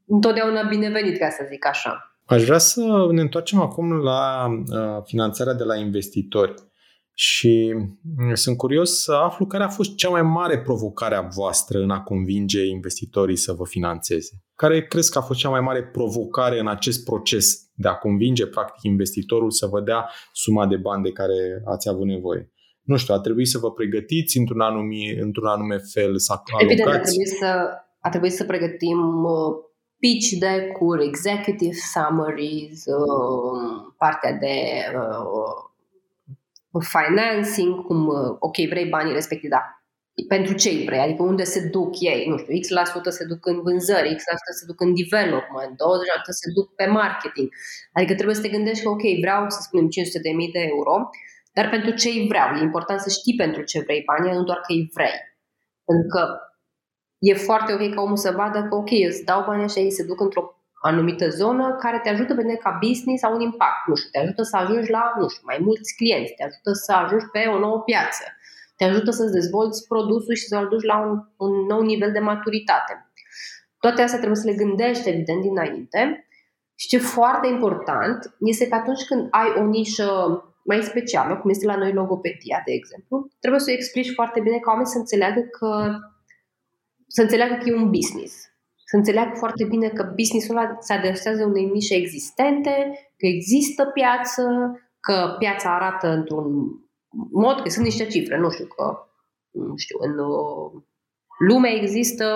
întotdeauna 0.06 0.62
binevenit, 0.62 1.18
ca 1.18 1.28
să 1.28 1.46
zic 1.48 1.66
așa. 1.66 2.09
Aș 2.30 2.44
vrea 2.44 2.58
să 2.58 3.08
ne 3.10 3.20
întoarcem 3.20 3.60
acum 3.60 3.92
la 3.92 4.46
uh, 4.46 5.02
finanțarea 5.04 5.54
de 5.54 5.64
la 5.64 5.76
investitori. 5.76 6.54
Și 7.14 7.74
mm, 8.16 8.34
sunt 8.34 8.56
curios 8.56 9.02
să 9.02 9.12
aflu 9.12 9.46
care 9.46 9.64
a 9.64 9.68
fost 9.68 9.94
cea 9.94 10.08
mai 10.08 10.22
mare 10.22 10.60
provocare 10.60 11.14
a 11.14 11.20
voastră 11.20 11.78
în 11.78 11.90
a 11.90 12.02
convinge 12.02 12.66
investitorii 12.66 13.36
să 13.36 13.52
vă 13.52 13.64
financeze. 13.66 14.30
Care 14.54 14.86
crezi 14.86 15.10
că 15.10 15.18
a 15.18 15.22
fost 15.22 15.38
cea 15.38 15.48
mai 15.48 15.60
mare 15.60 15.84
provocare 15.84 16.58
în 16.58 16.68
acest 16.68 17.04
proces 17.04 17.70
de 17.74 17.88
a 17.88 17.94
convinge 17.94 18.46
practic 18.46 18.82
investitorul 18.82 19.50
să 19.50 19.66
vă 19.66 19.80
dea 19.80 20.10
suma 20.32 20.66
de 20.66 20.76
bani 20.76 21.02
de 21.02 21.10
care 21.10 21.62
ați 21.64 21.88
avut 21.88 22.06
nevoie? 22.06 22.52
Nu 22.82 22.96
știu, 22.96 23.14
a 23.14 23.20
trebuit 23.20 23.48
să 23.48 23.58
vă 23.58 23.72
pregătiți 23.72 24.38
într-un 24.38 24.60
anume, 24.60 25.20
într-un 25.20 25.46
anume 25.46 25.76
fel, 25.92 26.18
să 26.18 26.32
alocați? 26.32 26.64
Evident, 26.64 26.88
a 26.88 27.00
trebuit 27.00 27.28
să, 27.28 27.46
a 28.00 28.08
trebuit 28.08 28.32
să 28.32 28.44
pregătim 28.44 29.24
uh, 29.24 29.69
pitch 30.00 30.38
deck-uri, 30.38 31.06
executive 31.06 31.76
summaries, 31.92 32.84
uh, 32.86 33.92
partea 33.96 34.32
de 34.32 34.56
uh, 36.72 36.84
financing, 36.96 37.84
cum, 37.86 38.06
uh, 38.06 38.36
ok, 38.38 38.56
vrei 38.68 38.88
banii 38.88 39.12
respectiv, 39.12 39.50
da. 39.50 39.62
Pentru 40.28 40.54
ce 40.54 40.82
vrei? 40.86 40.98
Adică 40.98 41.22
unde 41.22 41.44
se 41.44 41.68
duc 41.68 42.00
ei? 42.00 42.26
Nu 42.28 42.36
știu, 42.38 42.54
X% 42.54 43.08
se 43.08 43.24
duc 43.24 43.46
în 43.46 43.60
vânzări, 43.62 44.14
X% 44.14 44.50
se 44.58 44.66
duc 44.66 44.80
în 44.80 44.94
development, 44.94 45.70
20% 45.70 45.74
se 46.40 46.50
duc 46.54 46.74
pe 46.74 46.86
marketing. 46.86 47.48
Adică 47.92 48.14
trebuie 48.14 48.34
să 48.34 48.42
te 48.42 48.48
gândești 48.56 48.82
că, 48.84 48.88
ok, 48.88 49.04
vreau 49.20 49.50
să 49.50 49.58
spunem 49.62 49.86
500.000 49.86 50.52
de 50.52 50.62
euro, 50.74 50.94
dar 51.52 51.68
pentru 51.68 51.90
ce 51.90 52.08
îi 52.08 52.26
vreau? 52.28 52.48
E 52.54 52.60
important 52.60 53.00
să 53.00 53.10
știi 53.10 53.36
pentru 53.36 53.62
ce 53.62 53.80
vrei 53.80 54.02
banii, 54.10 54.36
nu 54.38 54.44
doar 54.44 54.60
că 54.60 54.72
îi 54.72 54.90
vrei. 54.94 55.18
Pentru 55.84 56.06
că 56.14 56.22
e 57.20 57.34
foarte 57.34 57.72
ok 57.72 57.94
ca 57.94 58.00
omul 58.02 58.16
să 58.16 58.30
vadă 58.36 58.66
că, 58.68 58.74
ok, 58.74 58.90
îți 59.08 59.24
dau 59.24 59.44
banii 59.46 59.64
așa, 59.64 59.80
ei 59.80 59.90
se 59.90 60.04
duc 60.04 60.20
într-o 60.20 60.54
anumită 60.82 61.28
zonă 61.28 61.76
care 61.80 62.00
te 62.02 62.08
ajută 62.08 62.34
pe 62.34 62.40
tine 62.40 62.54
ca 62.54 62.78
business 62.86 63.20
sau 63.22 63.34
un 63.34 63.40
impact. 63.40 63.86
Nu 63.86 63.94
știu, 63.94 64.08
te 64.12 64.18
ajută 64.18 64.42
să 64.42 64.56
ajungi 64.56 64.90
la, 64.90 65.12
nu 65.18 65.28
știu, 65.28 65.42
mai 65.46 65.58
mulți 65.60 65.96
clienți, 65.96 66.34
te 66.36 66.44
ajută 66.44 66.72
să 66.72 66.92
ajungi 66.92 67.26
pe 67.32 67.38
o 67.54 67.58
nouă 67.58 67.80
piață, 67.80 68.24
te 68.76 68.84
ajută 68.84 69.10
să-ți 69.10 69.32
dezvolți 69.32 69.86
produsul 69.86 70.34
și 70.34 70.46
să-l 70.46 70.68
duci 70.68 70.84
la 70.92 70.98
un, 70.98 71.12
un 71.36 71.52
nou 71.66 71.80
nivel 71.82 72.12
de 72.12 72.18
maturitate. 72.18 72.92
Toate 73.78 74.02
astea 74.02 74.18
trebuie 74.18 74.42
să 74.42 74.48
le 74.50 74.62
gândești, 74.64 75.08
evident, 75.08 75.42
dinainte. 75.42 76.24
Și 76.74 76.88
ce 76.88 76.98
foarte 76.98 77.46
important 77.46 78.36
este 78.38 78.68
că 78.68 78.74
atunci 78.74 79.04
când 79.04 79.26
ai 79.30 79.48
o 79.56 79.64
nișă 79.66 80.08
mai 80.64 80.82
specială, 80.82 81.36
cum 81.36 81.50
este 81.50 81.66
la 81.66 81.76
noi 81.76 81.92
logopedia, 81.92 82.62
de 82.64 82.72
exemplu, 82.72 83.28
trebuie 83.40 83.60
să 83.60 83.70
o 83.70 83.72
explici 83.72 84.14
foarte 84.14 84.40
bine 84.40 84.58
ca 84.58 84.70
oamenii 84.70 84.92
să 84.92 84.98
înțeleagă 84.98 85.40
că 85.40 85.98
să 87.10 87.22
înțeleagă 87.22 87.54
că 87.54 87.68
e 87.68 87.74
un 87.74 87.90
business 87.90 88.50
să 88.90 88.96
înțeleagă 88.96 89.34
foarte 89.36 89.64
bine 89.64 89.88
că 89.88 90.12
businessul 90.16 90.56
ăla 90.56 90.76
se 90.80 90.92
adresează 90.92 91.44
unei 91.44 91.64
nișe 91.64 91.94
existente, 91.94 92.74
că 93.16 93.26
există 93.26 93.84
piață, 93.84 94.44
că 95.00 95.34
piața 95.38 95.74
arată 95.74 96.08
într-un 96.08 96.46
mod, 97.30 97.60
că 97.62 97.68
sunt 97.68 97.84
niște 97.84 98.06
cifre, 98.06 98.38
nu 98.38 98.50
știu, 98.50 98.66
că 98.66 98.98
nu 99.50 99.76
știu, 99.76 99.96
în 100.00 100.18
uh, 100.18 100.82
lume 101.48 101.68
există 101.68 102.26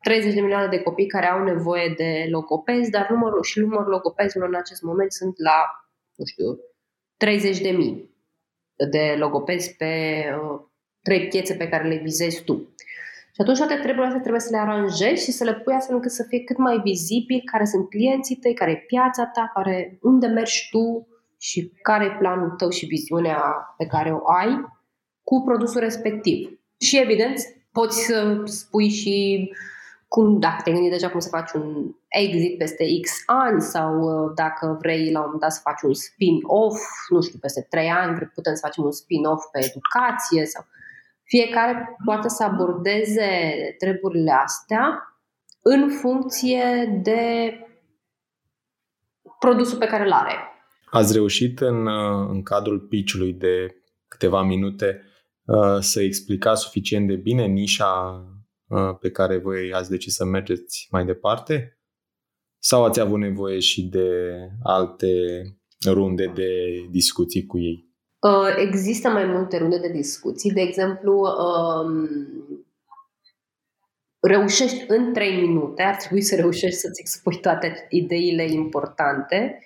30 0.00 0.34
de 0.34 0.40
milioane 0.40 0.66
de 0.66 0.82
copii 0.82 1.06
care 1.06 1.26
au 1.26 1.44
nevoie 1.44 1.94
de 1.96 2.26
logopezi, 2.30 2.90
dar 2.90 3.10
numărul 3.10 3.42
și 3.42 3.58
numărul 3.58 3.90
logopezilor 3.90 4.48
în 4.48 4.54
acest 4.54 4.82
moment 4.82 5.12
sunt 5.12 5.34
la, 5.38 5.86
nu 6.14 6.24
știu, 6.24 6.58
30 7.16 7.60
de 7.60 7.70
mii 7.70 8.10
de 8.90 9.14
logopezi 9.18 9.76
pe 9.76 10.24
uh, 10.42 10.60
trei 11.02 11.28
piețe 11.28 11.54
pe 11.54 11.68
care 11.68 11.88
le 11.88 11.96
vizezi 11.96 12.44
tu. 12.44 12.74
Și 13.34 13.40
atunci 13.40 13.58
toate 13.58 13.74
treburile 13.74 14.04
astea 14.04 14.20
trebuie 14.20 14.40
să 14.40 14.50
le 14.50 14.58
aranjezi 14.58 15.24
și 15.24 15.30
să 15.30 15.44
le 15.44 15.54
pui 15.54 15.74
astfel 15.74 15.94
încât 15.94 16.10
să 16.10 16.24
fie 16.28 16.44
cât 16.44 16.56
mai 16.56 16.80
vizibil 16.84 17.42
care 17.44 17.64
sunt 17.64 17.88
clienții 17.88 18.36
tăi, 18.36 18.54
care 18.54 18.70
e 18.70 18.84
piața 18.86 19.26
ta, 19.26 19.50
care, 19.54 19.98
unde 20.02 20.26
mergi 20.26 20.68
tu 20.70 21.06
și 21.38 21.72
care 21.82 22.04
e 22.04 22.16
planul 22.18 22.50
tău 22.50 22.70
și 22.70 22.86
viziunea 22.86 23.40
pe 23.76 23.86
care 23.86 24.12
o 24.12 24.30
ai 24.30 24.64
cu 25.22 25.42
produsul 25.44 25.80
respectiv. 25.80 26.58
Și 26.78 27.00
evident, 27.00 27.38
poți 27.72 28.04
să 28.04 28.42
spui 28.44 28.88
și 28.88 29.50
cum, 30.08 30.38
dacă 30.38 30.62
te 30.62 30.70
gândi 30.70 30.88
deja 30.88 31.10
cum 31.10 31.20
să 31.20 31.28
faci 31.28 31.52
un 31.52 31.94
exit 32.08 32.58
peste 32.58 32.84
X 33.02 33.10
ani 33.26 33.60
sau 33.60 34.00
uh, 34.00 34.32
dacă 34.34 34.76
vrei 34.80 35.10
la 35.10 35.18
un 35.18 35.24
moment 35.24 35.40
dat 35.40 35.52
să 35.52 35.60
faci 35.62 35.82
un 35.82 35.94
spin-off, 35.94 36.80
nu 37.08 37.20
știu, 37.22 37.38
peste 37.38 37.66
3 37.70 37.88
ani, 37.88 38.30
putem 38.34 38.54
să 38.54 38.66
facem 38.66 38.84
un 38.84 38.92
spin-off 38.92 39.44
pe 39.52 39.58
educație 39.64 40.44
sau 40.46 40.64
fiecare 41.24 41.96
poate 42.04 42.28
să 42.28 42.44
abordeze 42.44 43.30
treburile 43.78 44.30
astea 44.30 45.08
în 45.62 45.88
funcție 45.88 47.00
de 47.02 47.52
produsul 49.38 49.78
pe 49.78 49.86
care 49.86 50.04
îl 50.04 50.12
are. 50.12 50.32
Ați 50.90 51.12
reușit 51.12 51.60
în, 51.60 51.86
în 52.28 52.42
cadrul 52.42 52.80
pitch-ului 52.80 53.32
de 53.32 53.76
câteva 54.08 54.42
minute 54.42 55.02
uh, 55.44 55.78
să 55.80 56.02
explicați 56.02 56.62
suficient 56.62 57.08
de 57.08 57.16
bine 57.16 57.44
nișa 57.44 58.24
uh, 58.66 58.96
pe 59.00 59.10
care 59.10 59.38
voi 59.38 59.72
ați 59.72 59.90
decis 59.90 60.14
să 60.14 60.24
mergeți 60.24 60.88
mai 60.90 61.04
departe? 61.04 61.78
Sau 62.58 62.84
ați 62.84 63.00
avut 63.00 63.18
nevoie 63.18 63.58
și 63.58 63.82
de 63.82 64.08
alte 64.62 65.08
runde 65.86 66.26
de 66.26 66.50
discuții 66.90 67.46
cu 67.46 67.58
ei? 67.58 67.83
Uh, 68.28 68.54
există 68.56 69.08
mai 69.08 69.24
multe 69.24 69.58
runde 69.58 69.78
de 69.78 69.88
discuții. 69.88 70.52
De 70.52 70.60
exemplu, 70.60 71.20
um, 71.20 72.08
reușești 74.20 74.84
în 74.88 75.12
3 75.12 75.46
minute, 75.46 75.82
ar 75.82 75.96
trebui 75.96 76.22
să 76.22 76.34
reușești 76.34 76.78
să-ți 76.78 77.00
expui 77.00 77.40
toate 77.40 77.86
ideile 77.88 78.44
importante 78.44 79.58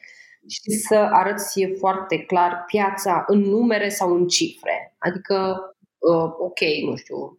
și 0.46 0.70
să 0.70 0.94
arăți 0.94 1.66
foarte 1.78 2.18
clar 2.18 2.64
piața 2.66 3.24
în 3.26 3.38
numere 3.38 3.88
sau 3.88 4.14
în 4.14 4.26
cifre. 4.26 4.94
Adică, 4.98 5.58
uh, 5.98 6.32
ok, 6.38 6.60
nu 6.84 6.96
știu, 6.96 7.38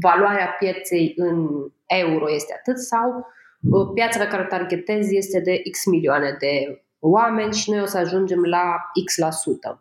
valoarea 0.00 0.56
pieței 0.58 1.12
în 1.16 1.48
euro 1.86 2.34
este 2.34 2.54
atât 2.58 2.78
sau 2.78 3.26
uh, 3.70 3.90
piața 3.94 4.18
pe 4.18 4.26
care 4.26 4.42
o 4.42 4.46
targetezi 4.46 5.16
este 5.16 5.40
de 5.40 5.62
X 5.70 5.86
milioane 5.86 6.36
de 6.38 6.84
oameni 6.98 7.54
și 7.54 7.70
noi 7.70 7.80
o 7.80 7.86
să 7.86 7.98
ajungem 7.98 8.42
la 8.42 8.76
X 9.04 9.16
la 9.16 9.30
sută. 9.30 9.78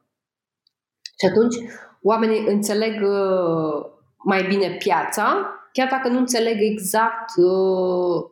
Și 1.19 1.25
atunci 1.25 1.55
oamenii 2.01 2.45
înțeleg 2.47 3.01
uh, 3.01 3.85
mai 4.23 4.43
bine 4.47 4.75
piața, 4.77 5.49
chiar 5.71 5.87
dacă 5.89 6.07
nu 6.07 6.17
înțeleg 6.17 6.57
exact 6.61 7.29
uh, 7.37 8.23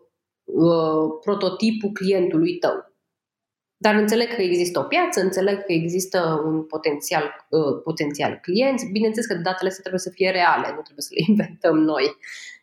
uh, 0.43 1.19
prototipul 1.21 1.91
clientului 1.91 2.57
tău. 2.57 2.89
Dar 3.77 3.95
înțeleg 3.95 4.27
că 4.35 4.41
există 4.41 4.79
o 4.79 4.83
piață, 4.83 5.21
înțeleg 5.21 5.57
că 5.57 5.71
există 5.71 6.41
un 6.45 6.63
potențial, 6.63 7.23
uh, 7.49 7.81
potențial 7.83 8.39
clienți. 8.41 8.91
Bineînțeles 8.91 9.27
că 9.27 9.33
datele 9.33 9.69
astea 9.69 9.81
trebuie 9.81 10.07
să 10.07 10.09
fie 10.09 10.29
reale, 10.29 10.67
nu 10.67 10.81
trebuie 10.81 11.07
să 11.07 11.13
le 11.15 11.23
inventăm 11.27 11.77
noi, 11.77 12.15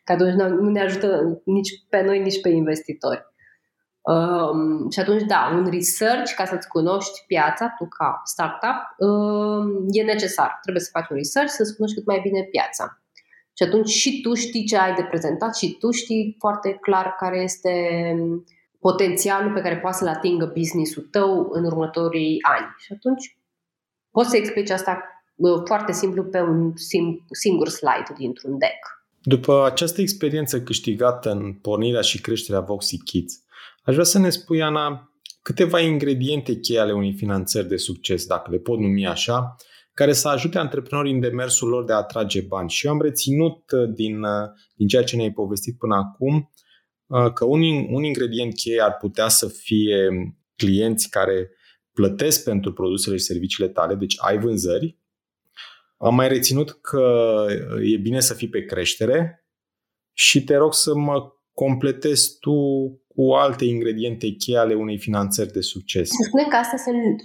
că 0.04 0.12
atunci 0.12 0.32
nu 0.32 0.70
ne 0.70 0.80
ajută 0.80 1.40
nici 1.44 1.70
pe 1.88 2.02
noi, 2.02 2.18
nici 2.18 2.40
pe 2.40 2.48
investitori. 2.48 3.22
Um, 4.00 4.90
și 4.90 5.00
atunci, 5.00 5.22
da, 5.22 5.50
un 5.54 5.70
research 5.70 6.34
ca 6.34 6.44
să-ți 6.44 6.68
cunoști 6.68 7.24
piața, 7.26 7.74
tu 7.78 7.88
ca 7.88 8.20
startup, 8.24 9.08
um, 9.08 9.86
e 9.90 10.02
necesar. 10.02 10.58
Trebuie 10.62 10.82
să 10.82 10.90
faci 10.92 11.08
un 11.10 11.16
research 11.16 11.50
să-ți 11.50 11.74
cunoști 11.76 11.96
cât 11.96 12.06
mai 12.06 12.20
bine 12.22 12.42
piața. 12.42 13.02
Și 13.56 13.62
atunci 13.62 13.88
și 13.88 14.20
tu 14.20 14.34
știi 14.34 14.64
ce 14.64 14.76
ai 14.76 14.94
de 14.94 15.02
prezentat 15.02 15.56
și 15.56 15.76
tu 15.78 15.90
știi 15.90 16.36
foarte 16.38 16.78
clar 16.80 17.14
care 17.18 17.38
este 17.42 17.72
potențialul 18.80 19.52
pe 19.52 19.60
care 19.60 19.78
poate 19.78 19.96
să-l 19.96 20.08
atingă 20.08 20.52
business-ul 20.56 21.08
tău 21.10 21.48
în 21.50 21.64
următorii 21.64 22.38
ani. 22.40 22.66
Și 22.78 22.92
atunci 22.92 23.38
poți 24.10 24.30
să 24.30 24.36
explici 24.36 24.70
asta 24.70 25.02
uh, 25.34 25.62
foarte 25.64 25.92
simplu 25.92 26.24
pe 26.24 26.40
un 26.40 26.72
singur 27.30 27.68
slide 27.68 28.12
dintr-un 28.16 28.58
deck. 28.58 29.06
După 29.22 29.64
această 29.64 30.00
experiență 30.00 30.62
câștigată 30.62 31.30
în 31.30 31.52
pornirea 31.52 32.00
și 32.00 32.20
creșterea 32.20 32.60
Voxy 32.60 32.98
Kids, 32.98 33.42
aș 33.88 33.94
vrea 33.94 34.04
să 34.04 34.18
ne 34.18 34.30
spui, 34.30 34.62
Ana, 34.62 35.12
câteva 35.42 35.80
ingrediente 35.80 36.58
cheie 36.58 36.78
ale 36.78 36.92
unei 36.92 37.12
finanțări 37.12 37.68
de 37.68 37.76
succes, 37.76 38.26
dacă 38.26 38.50
le 38.50 38.58
pot 38.58 38.78
numi 38.78 39.06
așa, 39.06 39.56
care 39.94 40.12
să 40.12 40.28
ajute 40.28 40.58
antreprenorii 40.58 41.12
în 41.12 41.20
demersul 41.20 41.68
lor 41.68 41.84
de 41.84 41.92
a 41.92 41.96
atrage 41.96 42.40
bani. 42.40 42.70
Și 42.70 42.86
eu 42.86 42.92
am 42.92 43.00
reținut 43.00 43.70
uh, 43.70 43.88
din, 43.94 44.22
uh, 44.22 44.48
din 44.74 44.86
ceea 44.86 45.04
ce 45.04 45.16
ne-ai 45.16 45.32
povestit 45.32 45.78
până 45.78 45.94
acum 45.94 46.50
uh, 47.06 47.32
că 47.32 47.44
un, 47.44 47.60
un 47.88 48.02
ingredient 48.02 48.54
cheie 48.54 48.80
ar 48.80 48.96
putea 48.96 49.28
să 49.28 49.48
fie 49.48 50.08
clienți 50.56 51.10
care 51.10 51.50
plătesc 51.92 52.44
pentru 52.44 52.72
produsele 52.72 53.16
și 53.16 53.24
serviciile 53.24 53.68
tale, 53.68 53.94
deci 53.94 54.14
ai 54.18 54.38
vânzări. 54.38 54.98
Am 55.96 56.14
mai 56.14 56.28
reținut 56.28 56.70
că 56.70 57.46
e 57.82 57.96
bine 57.96 58.20
să 58.20 58.34
fii 58.34 58.48
pe 58.48 58.64
creștere 58.64 59.46
și 60.12 60.44
te 60.44 60.56
rog 60.56 60.74
să 60.74 60.94
mă 60.94 61.37
completezi 61.64 62.38
tu 62.38 62.56
cu 63.14 63.32
alte 63.32 63.64
ingrediente 63.64 64.28
cheie 64.30 64.58
ale 64.58 64.74
unei 64.74 64.98
finanțări 64.98 65.52
de 65.52 65.60
succes. 65.60 66.08
Să 66.08 66.24
spunem 66.26 66.48
că 66.48 66.56
astea 66.56 66.78
sunt 66.78 67.22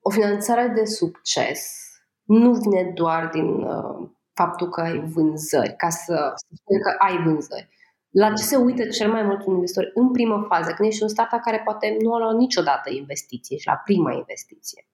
o 0.00 0.10
finanțare 0.10 0.72
de 0.74 0.84
succes 0.84 1.86
nu 2.26 2.52
vine 2.52 2.92
doar 2.94 3.28
din 3.32 3.48
uh, 3.48 4.08
faptul 4.32 4.68
că 4.68 4.80
ai 4.80 5.00
vânzări, 5.14 5.76
ca 5.76 5.88
să, 5.88 6.32
să 6.34 6.54
spun 6.54 6.80
că 6.80 6.94
ai 6.98 7.22
vânzări. 7.24 7.68
La 8.10 8.32
ce 8.32 8.42
se 8.42 8.56
uită 8.56 8.86
cel 8.86 9.10
mai 9.10 9.22
mult 9.22 9.46
un 9.46 9.54
investitor 9.54 9.90
în 9.94 10.10
primă 10.10 10.44
fază, 10.48 10.72
când 10.72 10.88
ești 10.88 11.02
un 11.02 11.08
startup 11.08 11.40
care 11.40 11.60
poate 11.64 11.96
nu 12.00 12.14
a 12.14 12.18
luat 12.18 12.36
niciodată 12.36 12.90
investiție 12.90 13.56
și 13.56 13.66
la 13.66 13.80
prima 13.84 14.12
investiție. 14.12 14.88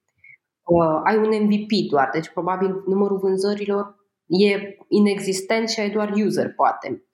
Uh, 0.63 1.01
ai 1.05 1.17
un 1.17 1.45
MVP 1.45 1.91
doar, 1.91 2.09
deci 2.13 2.29
probabil 2.29 2.83
numărul 2.87 3.19
vânzărilor 3.19 3.97
e 4.27 4.77
inexistent 4.89 5.69
și 5.69 5.81
ai 5.81 5.91
doar 5.91 6.13
user, 6.25 6.55
poate. 6.55 7.07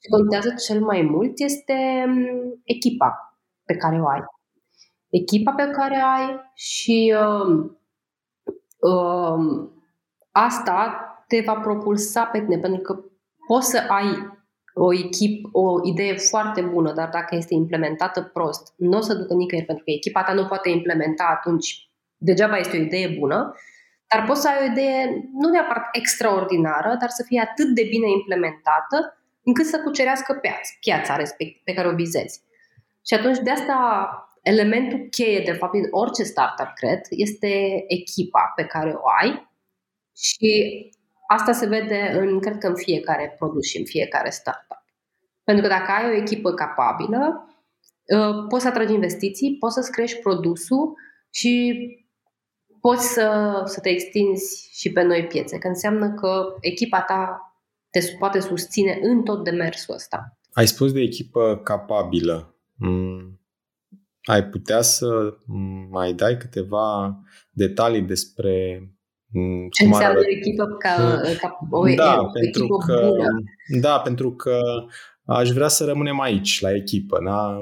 Ce 0.00 0.08
contează 0.10 0.54
cel 0.66 0.80
mai 0.80 1.02
mult 1.02 1.32
este 1.36 2.04
um, 2.06 2.60
echipa 2.64 3.38
pe 3.64 3.76
care 3.76 4.00
o 4.00 4.08
ai. 4.08 4.20
Echipa 5.08 5.52
pe 5.52 5.70
care 5.70 5.96
ai 5.96 6.40
și 6.54 7.14
uh, 7.16 7.70
uh, 8.78 9.68
asta 10.30 11.02
te 11.26 11.40
va 11.40 11.54
propulsa 11.54 12.24
pe 12.24 12.40
tine, 12.40 12.58
pentru 12.58 12.80
că 12.80 13.04
poți 13.46 13.70
să 13.70 13.84
ai 13.88 14.36
o 14.74 14.92
echipă, 14.92 15.48
o 15.52 15.86
idee 15.86 16.14
foarte 16.16 16.60
bună, 16.60 16.92
dar 16.92 17.08
dacă 17.08 17.34
este 17.34 17.54
implementată 17.54 18.22
prost, 18.22 18.74
nu 18.76 18.96
o 18.96 19.00
să 19.00 19.14
ducă 19.14 19.34
nicăieri, 19.34 19.66
pentru 19.66 19.84
că 19.84 19.90
echipa 19.90 20.22
ta 20.22 20.32
nu 20.32 20.46
poate 20.46 20.68
implementa 20.68 21.24
atunci, 21.36 21.90
degeaba 22.16 22.56
este 22.56 22.76
o 22.76 22.80
idee 22.80 23.16
bună, 23.18 23.54
dar 24.14 24.24
poți 24.26 24.40
să 24.40 24.48
ai 24.48 24.68
o 24.68 24.70
idee 24.70 25.28
nu 25.32 25.48
neapărat 25.48 25.88
extraordinară, 25.92 26.96
dar 27.00 27.08
să 27.08 27.24
fie 27.26 27.40
atât 27.40 27.74
de 27.74 27.86
bine 27.90 28.10
implementată 28.10 29.17
încât 29.48 29.66
să 29.66 29.80
cucerească 29.80 30.32
piața, 30.34 30.70
piața 30.80 31.16
respect, 31.16 31.64
pe 31.64 31.72
care 31.72 31.88
o 31.88 31.94
vizezi. 31.94 32.42
Și 33.06 33.14
atunci 33.14 33.38
de 33.38 33.50
asta 33.50 33.76
elementul 34.42 35.06
cheie, 35.10 35.42
de 35.44 35.52
fapt, 35.52 35.72
din 35.72 35.86
orice 35.90 36.22
startup, 36.22 36.70
cred, 36.74 37.00
este 37.10 37.84
echipa 37.86 38.52
pe 38.56 38.64
care 38.64 38.90
o 38.90 39.08
ai 39.20 39.50
și 40.16 40.50
asta 41.28 41.52
se 41.52 41.66
vede, 41.66 42.10
în, 42.20 42.40
cred 42.40 42.58
că 42.58 42.66
în 42.66 42.76
fiecare 42.76 43.34
produs 43.38 43.66
și 43.66 43.78
în 43.78 43.84
fiecare 43.84 44.30
startup. 44.30 44.84
Pentru 45.44 45.62
că 45.62 45.70
dacă 45.70 45.90
ai 45.90 46.10
o 46.10 46.16
echipă 46.16 46.52
capabilă, 46.52 47.48
uh, 48.16 48.46
poți 48.48 48.62
să 48.62 48.68
atragi 48.68 48.92
investiții, 48.92 49.56
poți 49.58 49.74
să-ți 49.74 49.92
crești 49.92 50.20
produsul 50.20 50.94
și 51.30 51.76
poți 52.80 53.12
să, 53.12 53.60
să 53.64 53.80
te 53.80 53.88
extinzi 53.88 54.68
și 54.72 54.92
pe 54.92 55.02
noi 55.02 55.26
piețe, 55.26 55.58
că 55.58 55.68
înseamnă 55.68 56.14
că 56.14 56.56
echipa 56.60 57.00
ta 57.00 57.47
te 58.00 58.16
poate 58.18 58.40
susține 58.40 58.98
în 59.02 59.22
tot 59.22 59.44
demersul 59.44 59.94
ăsta. 59.94 60.38
Ai 60.52 60.66
spus 60.66 60.92
de 60.92 61.00
echipă 61.00 61.60
capabilă. 61.64 62.54
Mm. 62.74 63.40
Ai 64.22 64.44
putea 64.44 64.80
să 64.80 65.36
mai 65.90 66.12
dai 66.12 66.36
câteva 66.36 67.18
detalii 67.50 68.02
despre 68.02 68.82
mm, 69.32 69.68
ce 69.70 69.84
înseamnă 69.84 70.18
o 70.18 70.30
echipă 70.36 70.64
ca, 70.78 71.20
ca 71.40 71.58
o, 71.70 71.94
da, 71.94 72.20
o 72.20 72.30
pentru 72.32 72.62
echipă 72.62 72.76
că, 72.86 73.06
bună? 73.08 73.28
Da, 73.80 73.98
pentru 73.98 74.32
că 74.32 74.60
aș 75.24 75.50
vrea 75.50 75.68
să 75.68 75.84
rămânem 75.84 76.20
aici, 76.20 76.60
la 76.60 76.74
echipă, 76.74 77.18
da? 77.24 77.58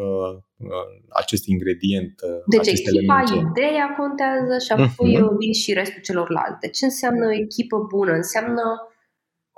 acest 1.08 1.46
ingredient. 1.46 2.14
Deci 2.46 2.60
acest 2.60 2.86
echipa, 2.86 3.22
element. 3.26 3.56
ideea 3.56 3.86
contează 3.98 4.54
și 4.64 4.72
apoi 4.72 5.12
uh-huh. 5.16 5.36
vin 5.38 5.52
și 5.52 5.72
restul 5.72 6.02
celorlalte. 6.02 6.68
Ce 6.68 6.84
înseamnă 6.84 7.26
o 7.26 7.32
echipă 7.44 7.76
bună? 7.94 8.12
Înseamnă 8.12 8.62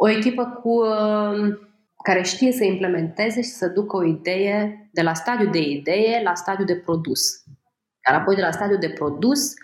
o 0.00 0.08
echipă 0.08 0.60
cu 0.62 0.68
uh, 0.68 1.58
care 2.02 2.22
știe 2.22 2.52
să 2.52 2.64
implementeze 2.64 3.42
și 3.42 3.48
să 3.48 3.68
ducă 3.68 3.96
o 3.96 4.04
idee 4.04 4.88
de 4.92 5.02
la 5.02 5.14
stadiu 5.14 5.50
de 5.50 5.58
idee 5.58 6.22
la 6.22 6.34
stadiu 6.34 6.64
de 6.64 6.76
produs. 6.76 7.44
Iar 8.08 8.20
apoi 8.20 8.34
de 8.34 8.40
la 8.40 8.50
stadiu 8.50 8.78
de 8.78 8.90
produs 8.90 9.54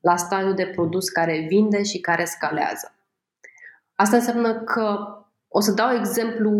la 0.00 0.16
stadiu 0.16 0.52
de 0.52 0.66
produs 0.66 1.08
care 1.08 1.46
vinde 1.48 1.82
și 1.82 2.00
care 2.00 2.24
scalează. 2.24 2.94
Asta 3.94 4.16
înseamnă 4.16 4.54
că 4.54 4.98
o 5.48 5.60
să 5.60 5.72
dau 5.72 5.94
exemplu 5.94 6.52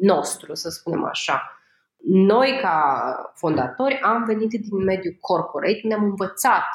nostru, 0.00 0.54
să 0.54 0.68
spunem 0.68 1.04
așa. 1.04 1.60
Noi, 2.04 2.58
ca 2.62 3.32
fondatori, 3.34 4.00
am 4.00 4.24
venit 4.24 4.50
din 4.50 4.84
mediul 4.84 5.16
corporate, 5.20 5.80
ne-am 5.82 6.04
învățat 6.04 6.68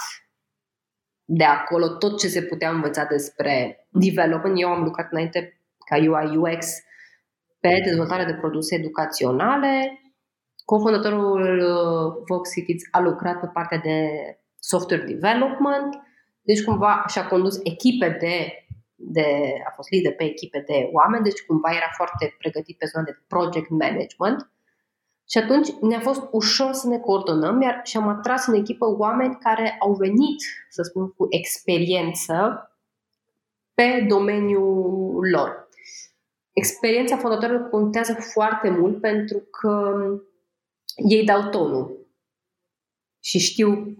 de 1.33 1.43
acolo 1.43 1.87
tot 1.87 2.19
ce 2.19 2.27
se 2.27 2.41
putea 2.41 2.69
învăța 2.69 3.03
despre 3.05 3.87
development. 3.89 4.59
Eu 4.59 4.69
am 4.69 4.83
lucrat 4.83 5.11
înainte 5.11 5.61
ca 5.85 5.95
UI 5.95 6.37
UX 6.37 6.67
pe 7.59 7.81
dezvoltarea 7.85 8.25
de 8.25 8.33
produse 8.33 8.75
educaționale. 8.75 10.01
Cofondatorul 10.65 11.59
uh, 11.59 12.23
Voxy 12.27 12.63
Kids 12.63 12.83
a 12.91 12.99
lucrat 12.99 13.39
pe 13.39 13.47
partea 13.53 13.77
de 13.77 13.97
software 14.59 15.03
development, 15.03 15.95
deci 16.41 16.63
cumva 16.63 17.03
și-a 17.07 17.27
condus 17.27 17.59
echipe 17.63 18.17
de, 18.19 18.65
de, 18.95 19.27
a 19.67 19.71
fost 19.75 19.89
lider 19.89 20.13
pe 20.13 20.23
echipe 20.23 20.63
de 20.67 20.89
oameni, 20.91 21.23
deci 21.23 21.45
cumva 21.47 21.69
era 21.69 21.89
foarte 21.95 22.35
pregătit 22.37 22.77
pe 22.77 22.85
zona 22.85 23.03
de 23.03 23.19
project 23.27 23.69
management. 23.69 24.49
Și 25.31 25.37
atunci 25.37 25.69
ne-a 25.81 25.99
fost 25.99 26.21
ușor 26.31 26.73
să 26.73 26.87
ne 26.87 26.99
coordonăm 26.99 27.61
iar 27.61 27.81
și 27.83 27.97
am 27.97 28.07
atras 28.07 28.47
în 28.47 28.53
echipă 28.53 28.85
oameni 28.97 29.37
care 29.37 29.75
au 29.79 29.93
venit, 29.93 30.41
să 30.69 30.81
spun, 30.81 31.11
cu 31.11 31.27
experiență 31.29 32.65
pe 33.73 34.05
domeniul 34.09 35.29
lor. 35.29 35.69
Experiența 36.53 37.17
fondatorilor 37.17 37.69
contează 37.69 38.13
foarte 38.13 38.69
mult 38.69 39.01
pentru 39.01 39.37
că 39.37 39.93
ei 40.95 41.25
dau 41.25 41.49
tonul 41.49 42.07
și 43.19 43.39
știu 43.39 43.95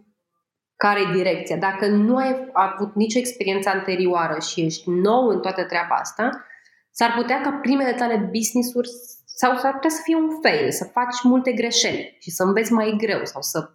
care 0.75 0.99
e 0.99 1.13
direcția. 1.13 1.57
Dacă 1.57 1.87
nu 1.87 2.15
ai 2.15 2.49
avut 2.53 2.95
nicio 2.95 3.17
experiență 3.17 3.69
anterioară 3.69 4.39
și 4.39 4.61
ești 4.61 4.89
nou 4.89 5.27
în 5.27 5.39
toată 5.39 5.65
treaba 5.65 5.95
asta, 5.95 6.45
s-ar 6.91 7.13
putea 7.13 7.41
ca 7.41 7.51
primele 7.51 7.93
tale 7.93 8.15
business-uri 8.17 8.89
sau 9.41 9.57
s-ar 9.57 9.73
putea 9.73 9.89
să 9.89 10.01
fie 10.03 10.15
un 10.15 10.29
fail, 10.41 10.71
să 10.71 10.83
faci 10.83 11.21
multe 11.23 11.51
greșeli 11.51 12.17
și 12.19 12.29
să 12.31 12.43
înveți 12.43 12.71
mai 12.71 12.95
greu 12.97 13.25
sau 13.25 13.41
să 13.41 13.69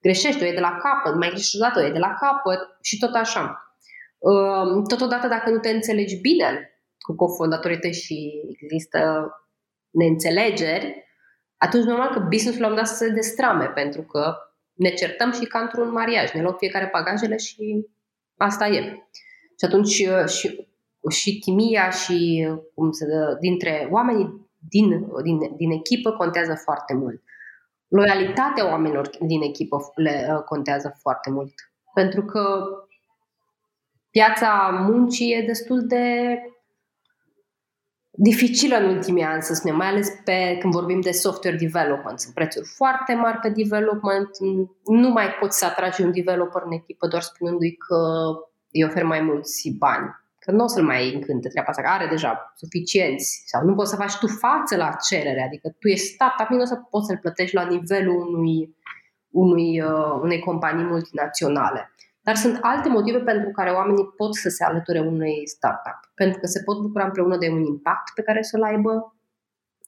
greșești, 0.00 0.42
o 0.42 0.46
e 0.46 0.52
de 0.52 0.60
la 0.60 0.76
capăt, 0.82 1.14
mai 1.18 1.28
greșești 1.28 1.56
o 1.56 1.58
dată, 1.58 1.80
o 1.80 1.84
e 1.86 1.90
de 1.90 1.98
la 1.98 2.14
capăt 2.20 2.60
și 2.80 2.98
tot 2.98 3.14
așa. 3.14 3.76
Totodată, 4.88 5.28
dacă 5.28 5.50
nu 5.50 5.58
te 5.58 5.70
înțelegi 5.70 6.20
bine 6.20 6.70
cu 6.98 7.14
cofondatorii 7.14 7.78
tăi 7.78 7.92
și 7.92 8.30
există 8.62 9.30
neînțelegeri, 9.90 11.04
atunci 11.56 11.84
normal 11.84 12.12
că 12.12 12.18
businessul 12.18 12.60
la 12.60 12.68
un 12.68 12.74
dat 12.74 12.86
să 12.86 12.94
se 12.94 13.08
destrame, 13.08 13.66
pentru 13.66 14.02
că 14.02 14.36
ne 14.72 14.90
certăm 14.90 15.32
și 15.32 15.44
ca 15.44 15.58
într-un 15.58 15.90
mariaj, 15.90 16.32
ne 16.32 16.42
luăm 16.42 16.56
fiecare 16.58 16.88
bagajele 16.92 17.36
și 17.36 17.86
asta 18.36 18.66
e. 18.66 18.80
Și 19.58 19.64
atunci 19.64 20.06
uh, 20.08 20.28
și, 20.28 20.68
și 21.10 21.38
chimia 21.38 21.90
și 21.90 22.48
uh, 22.50 22.58
cum 22.74 22.90
se 22.90 23.06
dă, 23.06 23.36
dintre 23.40 23.88
oamenii 23.90 24.41
din, 24.68 25.06
din, 25.22 25.56
din 25.56 25.70
echipă 25.70 26.12
contează 26.12 26.54
foarte 26.54 26.94
mult. 26.94 27.22
Loialitatea 27.88 28.70
oamenilor 28.70 29.10
din 29.20 29.42
echipă 29.42 29.76
le 29.94 30.28
uh, 30.30 30.42
contează 30.42 30.96
foarte 31.00 31.30
mult. 31.30 31.52
Pentru 31.94 32.24
că 32.24 32.64
piața 34.10 34.84
muncii 34.88 35.32
e 35.32 35.46
destul 35.46 35.86
de 35.86 36.36
dificilă 38.10 38.76
în 38.76 38.88
ultimii 38.88 39.22
ani, 39.22 39.42
să 39.42 39.54
spunem, 39.54 39.76
mai 39.76 39.86
ales 39.86 40.08
pe, 40.24 40.56
când 40.60 40.72
vorbim 40.72 41.00
de 41.00 41.10
software 41.10 41.56
development. 41.56 42.20
Sunt 42.20 42.34
prețuri 42.34 42.66
foarte 42.66 43.14
mari 43.14 43.38
pe 43.38 43.48
development, 43.48 44.28
nu 44.84 45.08
mai 45.08 45.30
poți 45.40 45.58
să 45.58 45.64
atragi 45.64 46.02
un 46.02 46.12
developer 46.12 46.62
în 46.64 46.72
echipă 46.72 47.06
doar 47.06 47.22
spunându-i 47.22 47.76
că 47.76 47.96
îi 48.72 48.84
ofer 48.84 49.04
mai 49.04 49.20
mulți 49.20 49.74
bani. 49.78 50.21
Că 50.44 50.50
nu 50.50 50.64
o 50.64 50.66
să-l 50.66 50.84
mai 50.84 51.14
încânte 51.14 51.48
treaba 51.48 51.68
asta, 51.68 51.82
că 51.82 51.88
are 51.88 52.06
deja 52.06 52.52
suficienți 52.56 53.42
sau 53.46 53.64
nu 53.64 53.74
poți 53.74 53.90
să 53.90 53.96
faci 53.96 54.16
tu 54.16 54.26
față 54.26 54.76
la 54.76 54.96
cerere, 55.08 55.42
adică 55.42 55.68
tu 55.78 55.88
ești 55.88 56.06
startup, 56.06 56.48
nu 56.48 56.60
o 56.60 56.64
să 56.64 56.76
poți 56.90 57.06
să-l 57.06 57.18
plătești 57.18 57.54
la 57.54 57.64
nivelul 57.64 58.34
unui, 58.34 58.76
unui, 59.30 59.80
uh, 59.80 60.20
unei 60.22 60.38
companii 60.38 60.84
multinaționale. 60.84 61.90
Dar 62.22 62.34
sunt 62.36 62.58
alte 62.60 62.88
motive 62.88 63.18
pentru 63.18 63.50
care 63.50 63.70
oamenii 63.70 64.04
pot 64.16 64.34
să 64.34 64.48
se 64.48 64.64
alăture 64.64 65.00
unei 65.00 65.48
startup. 65.48 65.98
Pentru 66.14 66.38
că 66.40 66.46
se 66.46 66.62
pot 66.62 66.80
bucura 66.80 67.04
împreună 67.04 67.36
de 67.36 67.48
un 67.48 67.62
impact 67.64 68.14
pe 68.14 68.22
care 68.22 68.42
să-l 68.42 68.62
aibă, 68.62 69.16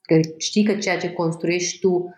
că 0.01 0.15
știi 0.37 0.63
că 0.63 0.75
ceea 0.75 0.97
ce 0.97 1.13
construiești 1.13 1.79
tu 1.79 2.15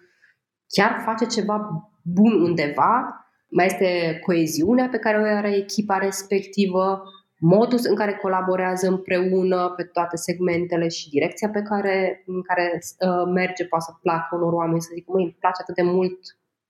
chiar 0.67 1.01
face 1.05 1.25
ceva 1.25 1.89
bun 2.01 2.41
undeva, 2.41 3.21
mai 3.49 3.65
este 3.65 4.19
coeziunea 4.25 4.87
pe 4.89 4.97
care 4.97 5.17
o 5.17 5.23
are 5.23 5.55
echipa 5.55 5.97
respectivă, 5.97 7.03
modul 7.39 7.79
în 7.89 7.95
care 7.95 8.13
colaborează 8.13 8.87
împreună 8.87 9.73
pe 9.75 9.83
toate 9.83 10.15
segmentele 10.15 10.87
și 10.87 11.09
direcția 11.09 11.49
pe 11.49 11.61
care, 11.61 12.23
în 12.25 12.41
care 12.41 12.79
uh, 12.81 13.31
merge 13.33 13.65
poate 13.65 13.85
să 13.87 13.97
placă 14.01 14.35
unor 14.35 14.53
oameni, 14.53 14.81
să 14.81 14.89
zic, 14.93 15.07
măi, 15.07 15.23
îmi 15.23 15.37
place 15.39 15.61
atât 15.61 15.75
de 15.75 15.81
mult 15.81 16.19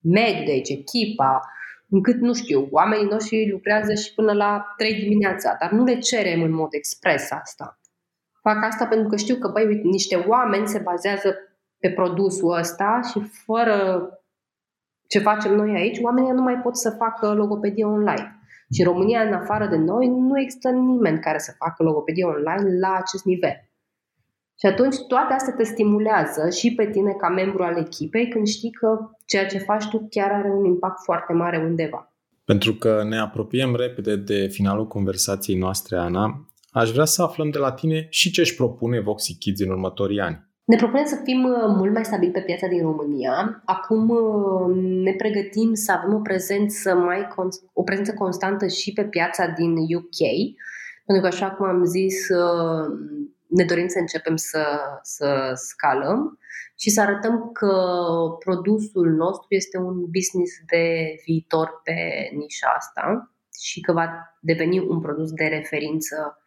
mediul 0.02 0.46
de 0.46 0.52
aici, 0.52 0.70
echipa, 0.70 1.42
încât, 1.90 2.20
nu 2.20 2.34
știu, 2.34 2.68
oamenii 2.72 3.08
noștri 3.08 3.50
lucrează 3.52 3.94
și 3.94 4.14
până 4.14 4.34
la 4.34 4.74
3 4.78 4.94
dimineața, 4.94 5.56
dar 5.60 5.72
nu 5.72 5.84
le 5.84 5.98
cerem 5.98 6.42
în 6.42 6.52
mod 6.52 6.68
expres 6.72 7.32
asta. 7.32 7.80
Fac 8.42 8.64
asta 8.64 8.86
pentru 8.86 9.08
că 9.08 9.16
știu 9.16 9.36
că, 9.36 9.48
băi, 9.48 9.66
uite, 9.66 9.88
niște 9.88 10.16
oameni 10.16 10.68
se 10.68 10.80
bazează 10.80 11.36
pe 11.80 11.92
produsul 11.92 12.58
ăsta 12.58 13.00
și 13.12 13.20
fără 13.46 14.10
ce 15.08 15.20
facem 15.20 15.56
noi 15.56 15.76
aici, 15.76 16.00
oamenii 16.02 16.32
nu 16.32 16.42
mai 16.42 16.60
pot 16.60 16.78
să 16.78 16.90
facă 16.90 17.34
logopedie 17.34 17.86
online. 17.86 18.37
Și 18.74 18.82
în 18.82 18.88
România, 18.88 19.22
în 19.22 19.34
afară 19.34 19.68
de 19.68 19.78
noi, 19.78 20.08
nu 20.08 20.40
există 20.40 20.70
nimeni 20.70 21.20
care 21.20 21.38
să 21.38 21.56
facă 21.58 21.84
logopedie 21.84 22.24
online 22.24 22.80
la 22.80 22.98
acest 23.02 23.26
nivel. 23.26 23.68
Și 24.60 24.66
atunci 24.66 24.96
toate 25.08 25.34
astea 25.34 25.54
te 25.54 25.64
stimulează 25.64 26.50
și 26.50 26.74
pe 26.74 26.90
tine 26.90 27.12
ca 27.12 27.30
membru 27.30 27.64
al 27.64 27.78
echipei 27.78 28.28
când 28.28 28.48
știi 28.48 28.72
că 28.72 28.88
ceea 29.26 29.46
ce 29.46 29.58
faci 29.58 29.88
tu 29.88 30.08
chiar 30.10 30.32
are 30.32 30.50
un 30.50 30.66
impact 30.66 31.04
foarte 31.04 31.34
mare 31.34 31.58
undeva. 31.58 32.14
Pentru 32.46 32.74
că 32.74 33.04
ne 33.04 33.18
apropiem 33.18 33.76
repede 33.76 34.16
de 34.16 34.48
finalul 34.48 34.88
conversației 34.88 35.58
noastre, 35.58 35.98
Ana, 35.98 36.48
aș 36.72 36.92
vrea 36.92 37.06
să 37.06 37.22
aflăm 37.22 37.50
de 37.50 37.58
la 37.58 37.72
tine 37.72 38.08
și 38.10 38.32
ce 38.32 38.42
își 38.42 38.56
propune 38.56 39.00
Voxy 39.00 39.38
Kids 39.38 39.62
în 39.62 39.70
următorii 39.70 40.20
ani. 40.20 40.47
Ne 40.68 40.76
propunem 40.76 41.06
să 41.06 41.22
fim 41.24 41.44
uh, 41.44 41.66
mult 41.66 41.94
mai 41.94 42.06
stabili 42.06 42.32
pe 42.32 42.42
piața 42.42 42.68
din 42.68 42.82
România. 42.82 43.62
Acum 43.66 44.10
uh, 44.10 44.76
ne 45.04 45.14
pregătim 45.14 45.74
să 45.74 45.92
avem 45.92 46.14
o 46.14 46.20
prezență 46.20 46.96
mai 46.96 47.28
o 47.74 47.84
prezență 47.84 48.14
constantă 48.14 48.68
și 48.68 48.94
pe 48.94 49.04
piața 49.04 49.48
din 49.48 49.76
UK, 49.96 50.20
pentru 51.06 51.24
că 51.24 51.28
așa 51.28 51.52
cum 51.52 51.66
am 51.66 51.84
zis, 51.84 52.30
uh, 52.30 52.86
ne 53.48 53.64
dorim 53.64 53.88
să 53.88 54.00
începem 54.00 54.36
să, 54.36 54.64
să 55.02 55.52
scalăm 55.56 56.40
și 56.76 56.90
să 56.90 57.02
arătăm 57.02 57.50
că 57.54 57.74
produsul 58.40 59.10
nostru 59.10 59.48
este 59.50 59.78
un 59.78 60.06
business 60.12 60.52
de 60.66 61.16
viitor 61.26 61.82
pe 61.84 62.30
nișa 62.36 62.68
asta 62.78 63.32
și 63.60 63.82
că 63.82 63.94
va 63.94 64.10
deveni 64.42 64.80
un 64.80 65.00
produs 65.00 65.32
de 65.32 65.46
referință 65.46 66.42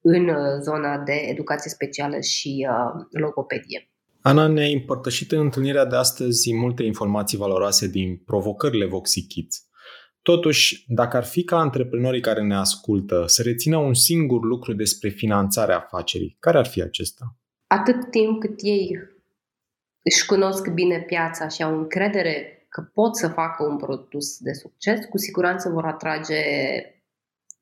în 0.00 0.28
uh, 0.28 0.36
zona 0.62 0.98
de 0.98 1.12
educație 1.12 1.70
specială 1.70 2.20
și 2.20 2.66
uh, 2.70 3.06
logopedie. 3.10 3.90
Ana 4.22 4.46
ne-a 4.46 4.66
împărtășit 4.66 5.32
în 5.32 5.38
întâlnirea 5.38 5.84
de 5.84 5.96
astăzi 5.96 6.54
multe 6.54 6.82
informații 6.82 7.38
valoroase 7.38 7.88
din 7.88 8.16
provocările 8.16 8.86
Voxy 8.86 9.26
Kids. 9.26 9.64
Totuși, 10.22 10.84
dacă 10.88 11.16
ar 11.16 11.24
fi 11.24 11.44
ca 11.44 11.58
antreprenorii 11.58 12.20
care 12.20 12.42
ne 12.42 12.56
ascultă 12.56 13.24
să 13.26 13.42
rețină 13.42 13.76
un 13.76 13.94
singur 13.94 14.44
lucru 14.44 14.72
despre 14.72 15.08
finanțarea 15.08 15.76
afacerii, 15.76 16.36
care 16.40 16.58
ar 16.58 16.66
fi 16.66 16.82
acesta? 16.82 17.36
Atât 17.66 18.10
timp 18.10 18.40
cât 18.40 18.58
ei 18.62 18.98
își 20.02 20.26
cunosc 20.26 20.68
bine 20.68 21.00
piața 21.00 21.48
și 21.48 21.62
au 21.62 21.76
încredere 21.76 22.66
că 22.68 22.80
pot 22.80 23.16
să 23.16 23.28
facă 23.28 23.64
un 23.64 23.76
produs 23.76 24.38
de 24.38 24.52
succes, 24.52 25.04
cu 25.04 25.18
siguranță 25.18 25.68
vor 25.68 25.84
atrage 25.84 26.42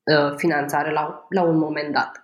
uh, 0.03 0.33
finanțare 0.35 0.91
la, 0.91 1.25
la 1.29 1.43
un 1.43 1.57
moment 1.57 1.93
dat. 1.93 2.23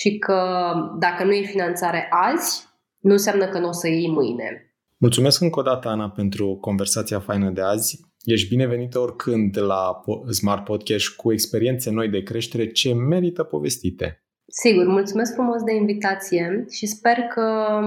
Și 0.00 0.18
că 0.18 0.72
dacă 0.98 1.24
nu 1.24 1.32
e 1.32 1.42
finanțare 1.42 2.06
azi, 2.10 2.66
nu 2.98 3.12
înseamnă 3.12 3.48
că 3.48 3.58
nu 3.58 3.68
o 3.68 3.72
să 3.72 3.88
iei 3.88 4.10
mâine. 4.10 4.74
Mulțumesc 4.96 5.40
încă 5.40 5.58
o 5.58 5.62
dată, 5.62 5.88
Ana, 5.88 6.10
pentru 6.10 6.58
conversația 6.60 7.20
faină 7.20 7.50
de 7.50 7.60
azi. 7.60 8.00
Ești 8.24 8.48
binevenită 8.48 8.98
oricând 8.98 9.58
la 9.60 10.00
Smart 10.30 10.64
Podcast 10.64 11.08
cu 11.08 11.32
experiențe 11.32 11.90
noi 11.90 12.08
de 12.08 12.22
creștere 12.22 12.66
ce 12.66 12.94
merită 12.94 13.42
povestite. 13.42 14.22
Sigur, 14.46 14.86
mulțumesc 14.86 15.34
frumos 15.34 15.62
de 15.62 15.74
invitație 15.74 16.64
și 16.70 16.86
sper 16.86 17.16
că 17.16 17.78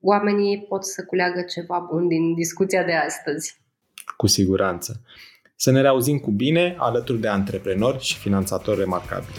oamenii 0.00 0.66
pot 0.68 0.84
să 0.84 1.04
culeagă 1.04 1.42
ceva 1.42 1.88
bun 1.92 2.08
din 2.08 2.34
discuția 2.34 2.84
de 2.84 2.92
astăzi. 2.92 3.60
Cu 4.16 4.26
siguranță. 4.26 5.00
Să 5.56 5.70
ne 5.70 5.80
reauzim 5.80 6.18
cu 6.18 6.30
bine 6.30 6.76
alături 6.78 7.20
de 7.20 7.28
antreprenori 7.28 7.98
și 7.98 8.18
finanțatori 8.18 8.78
remarcabili. 8.78 9.38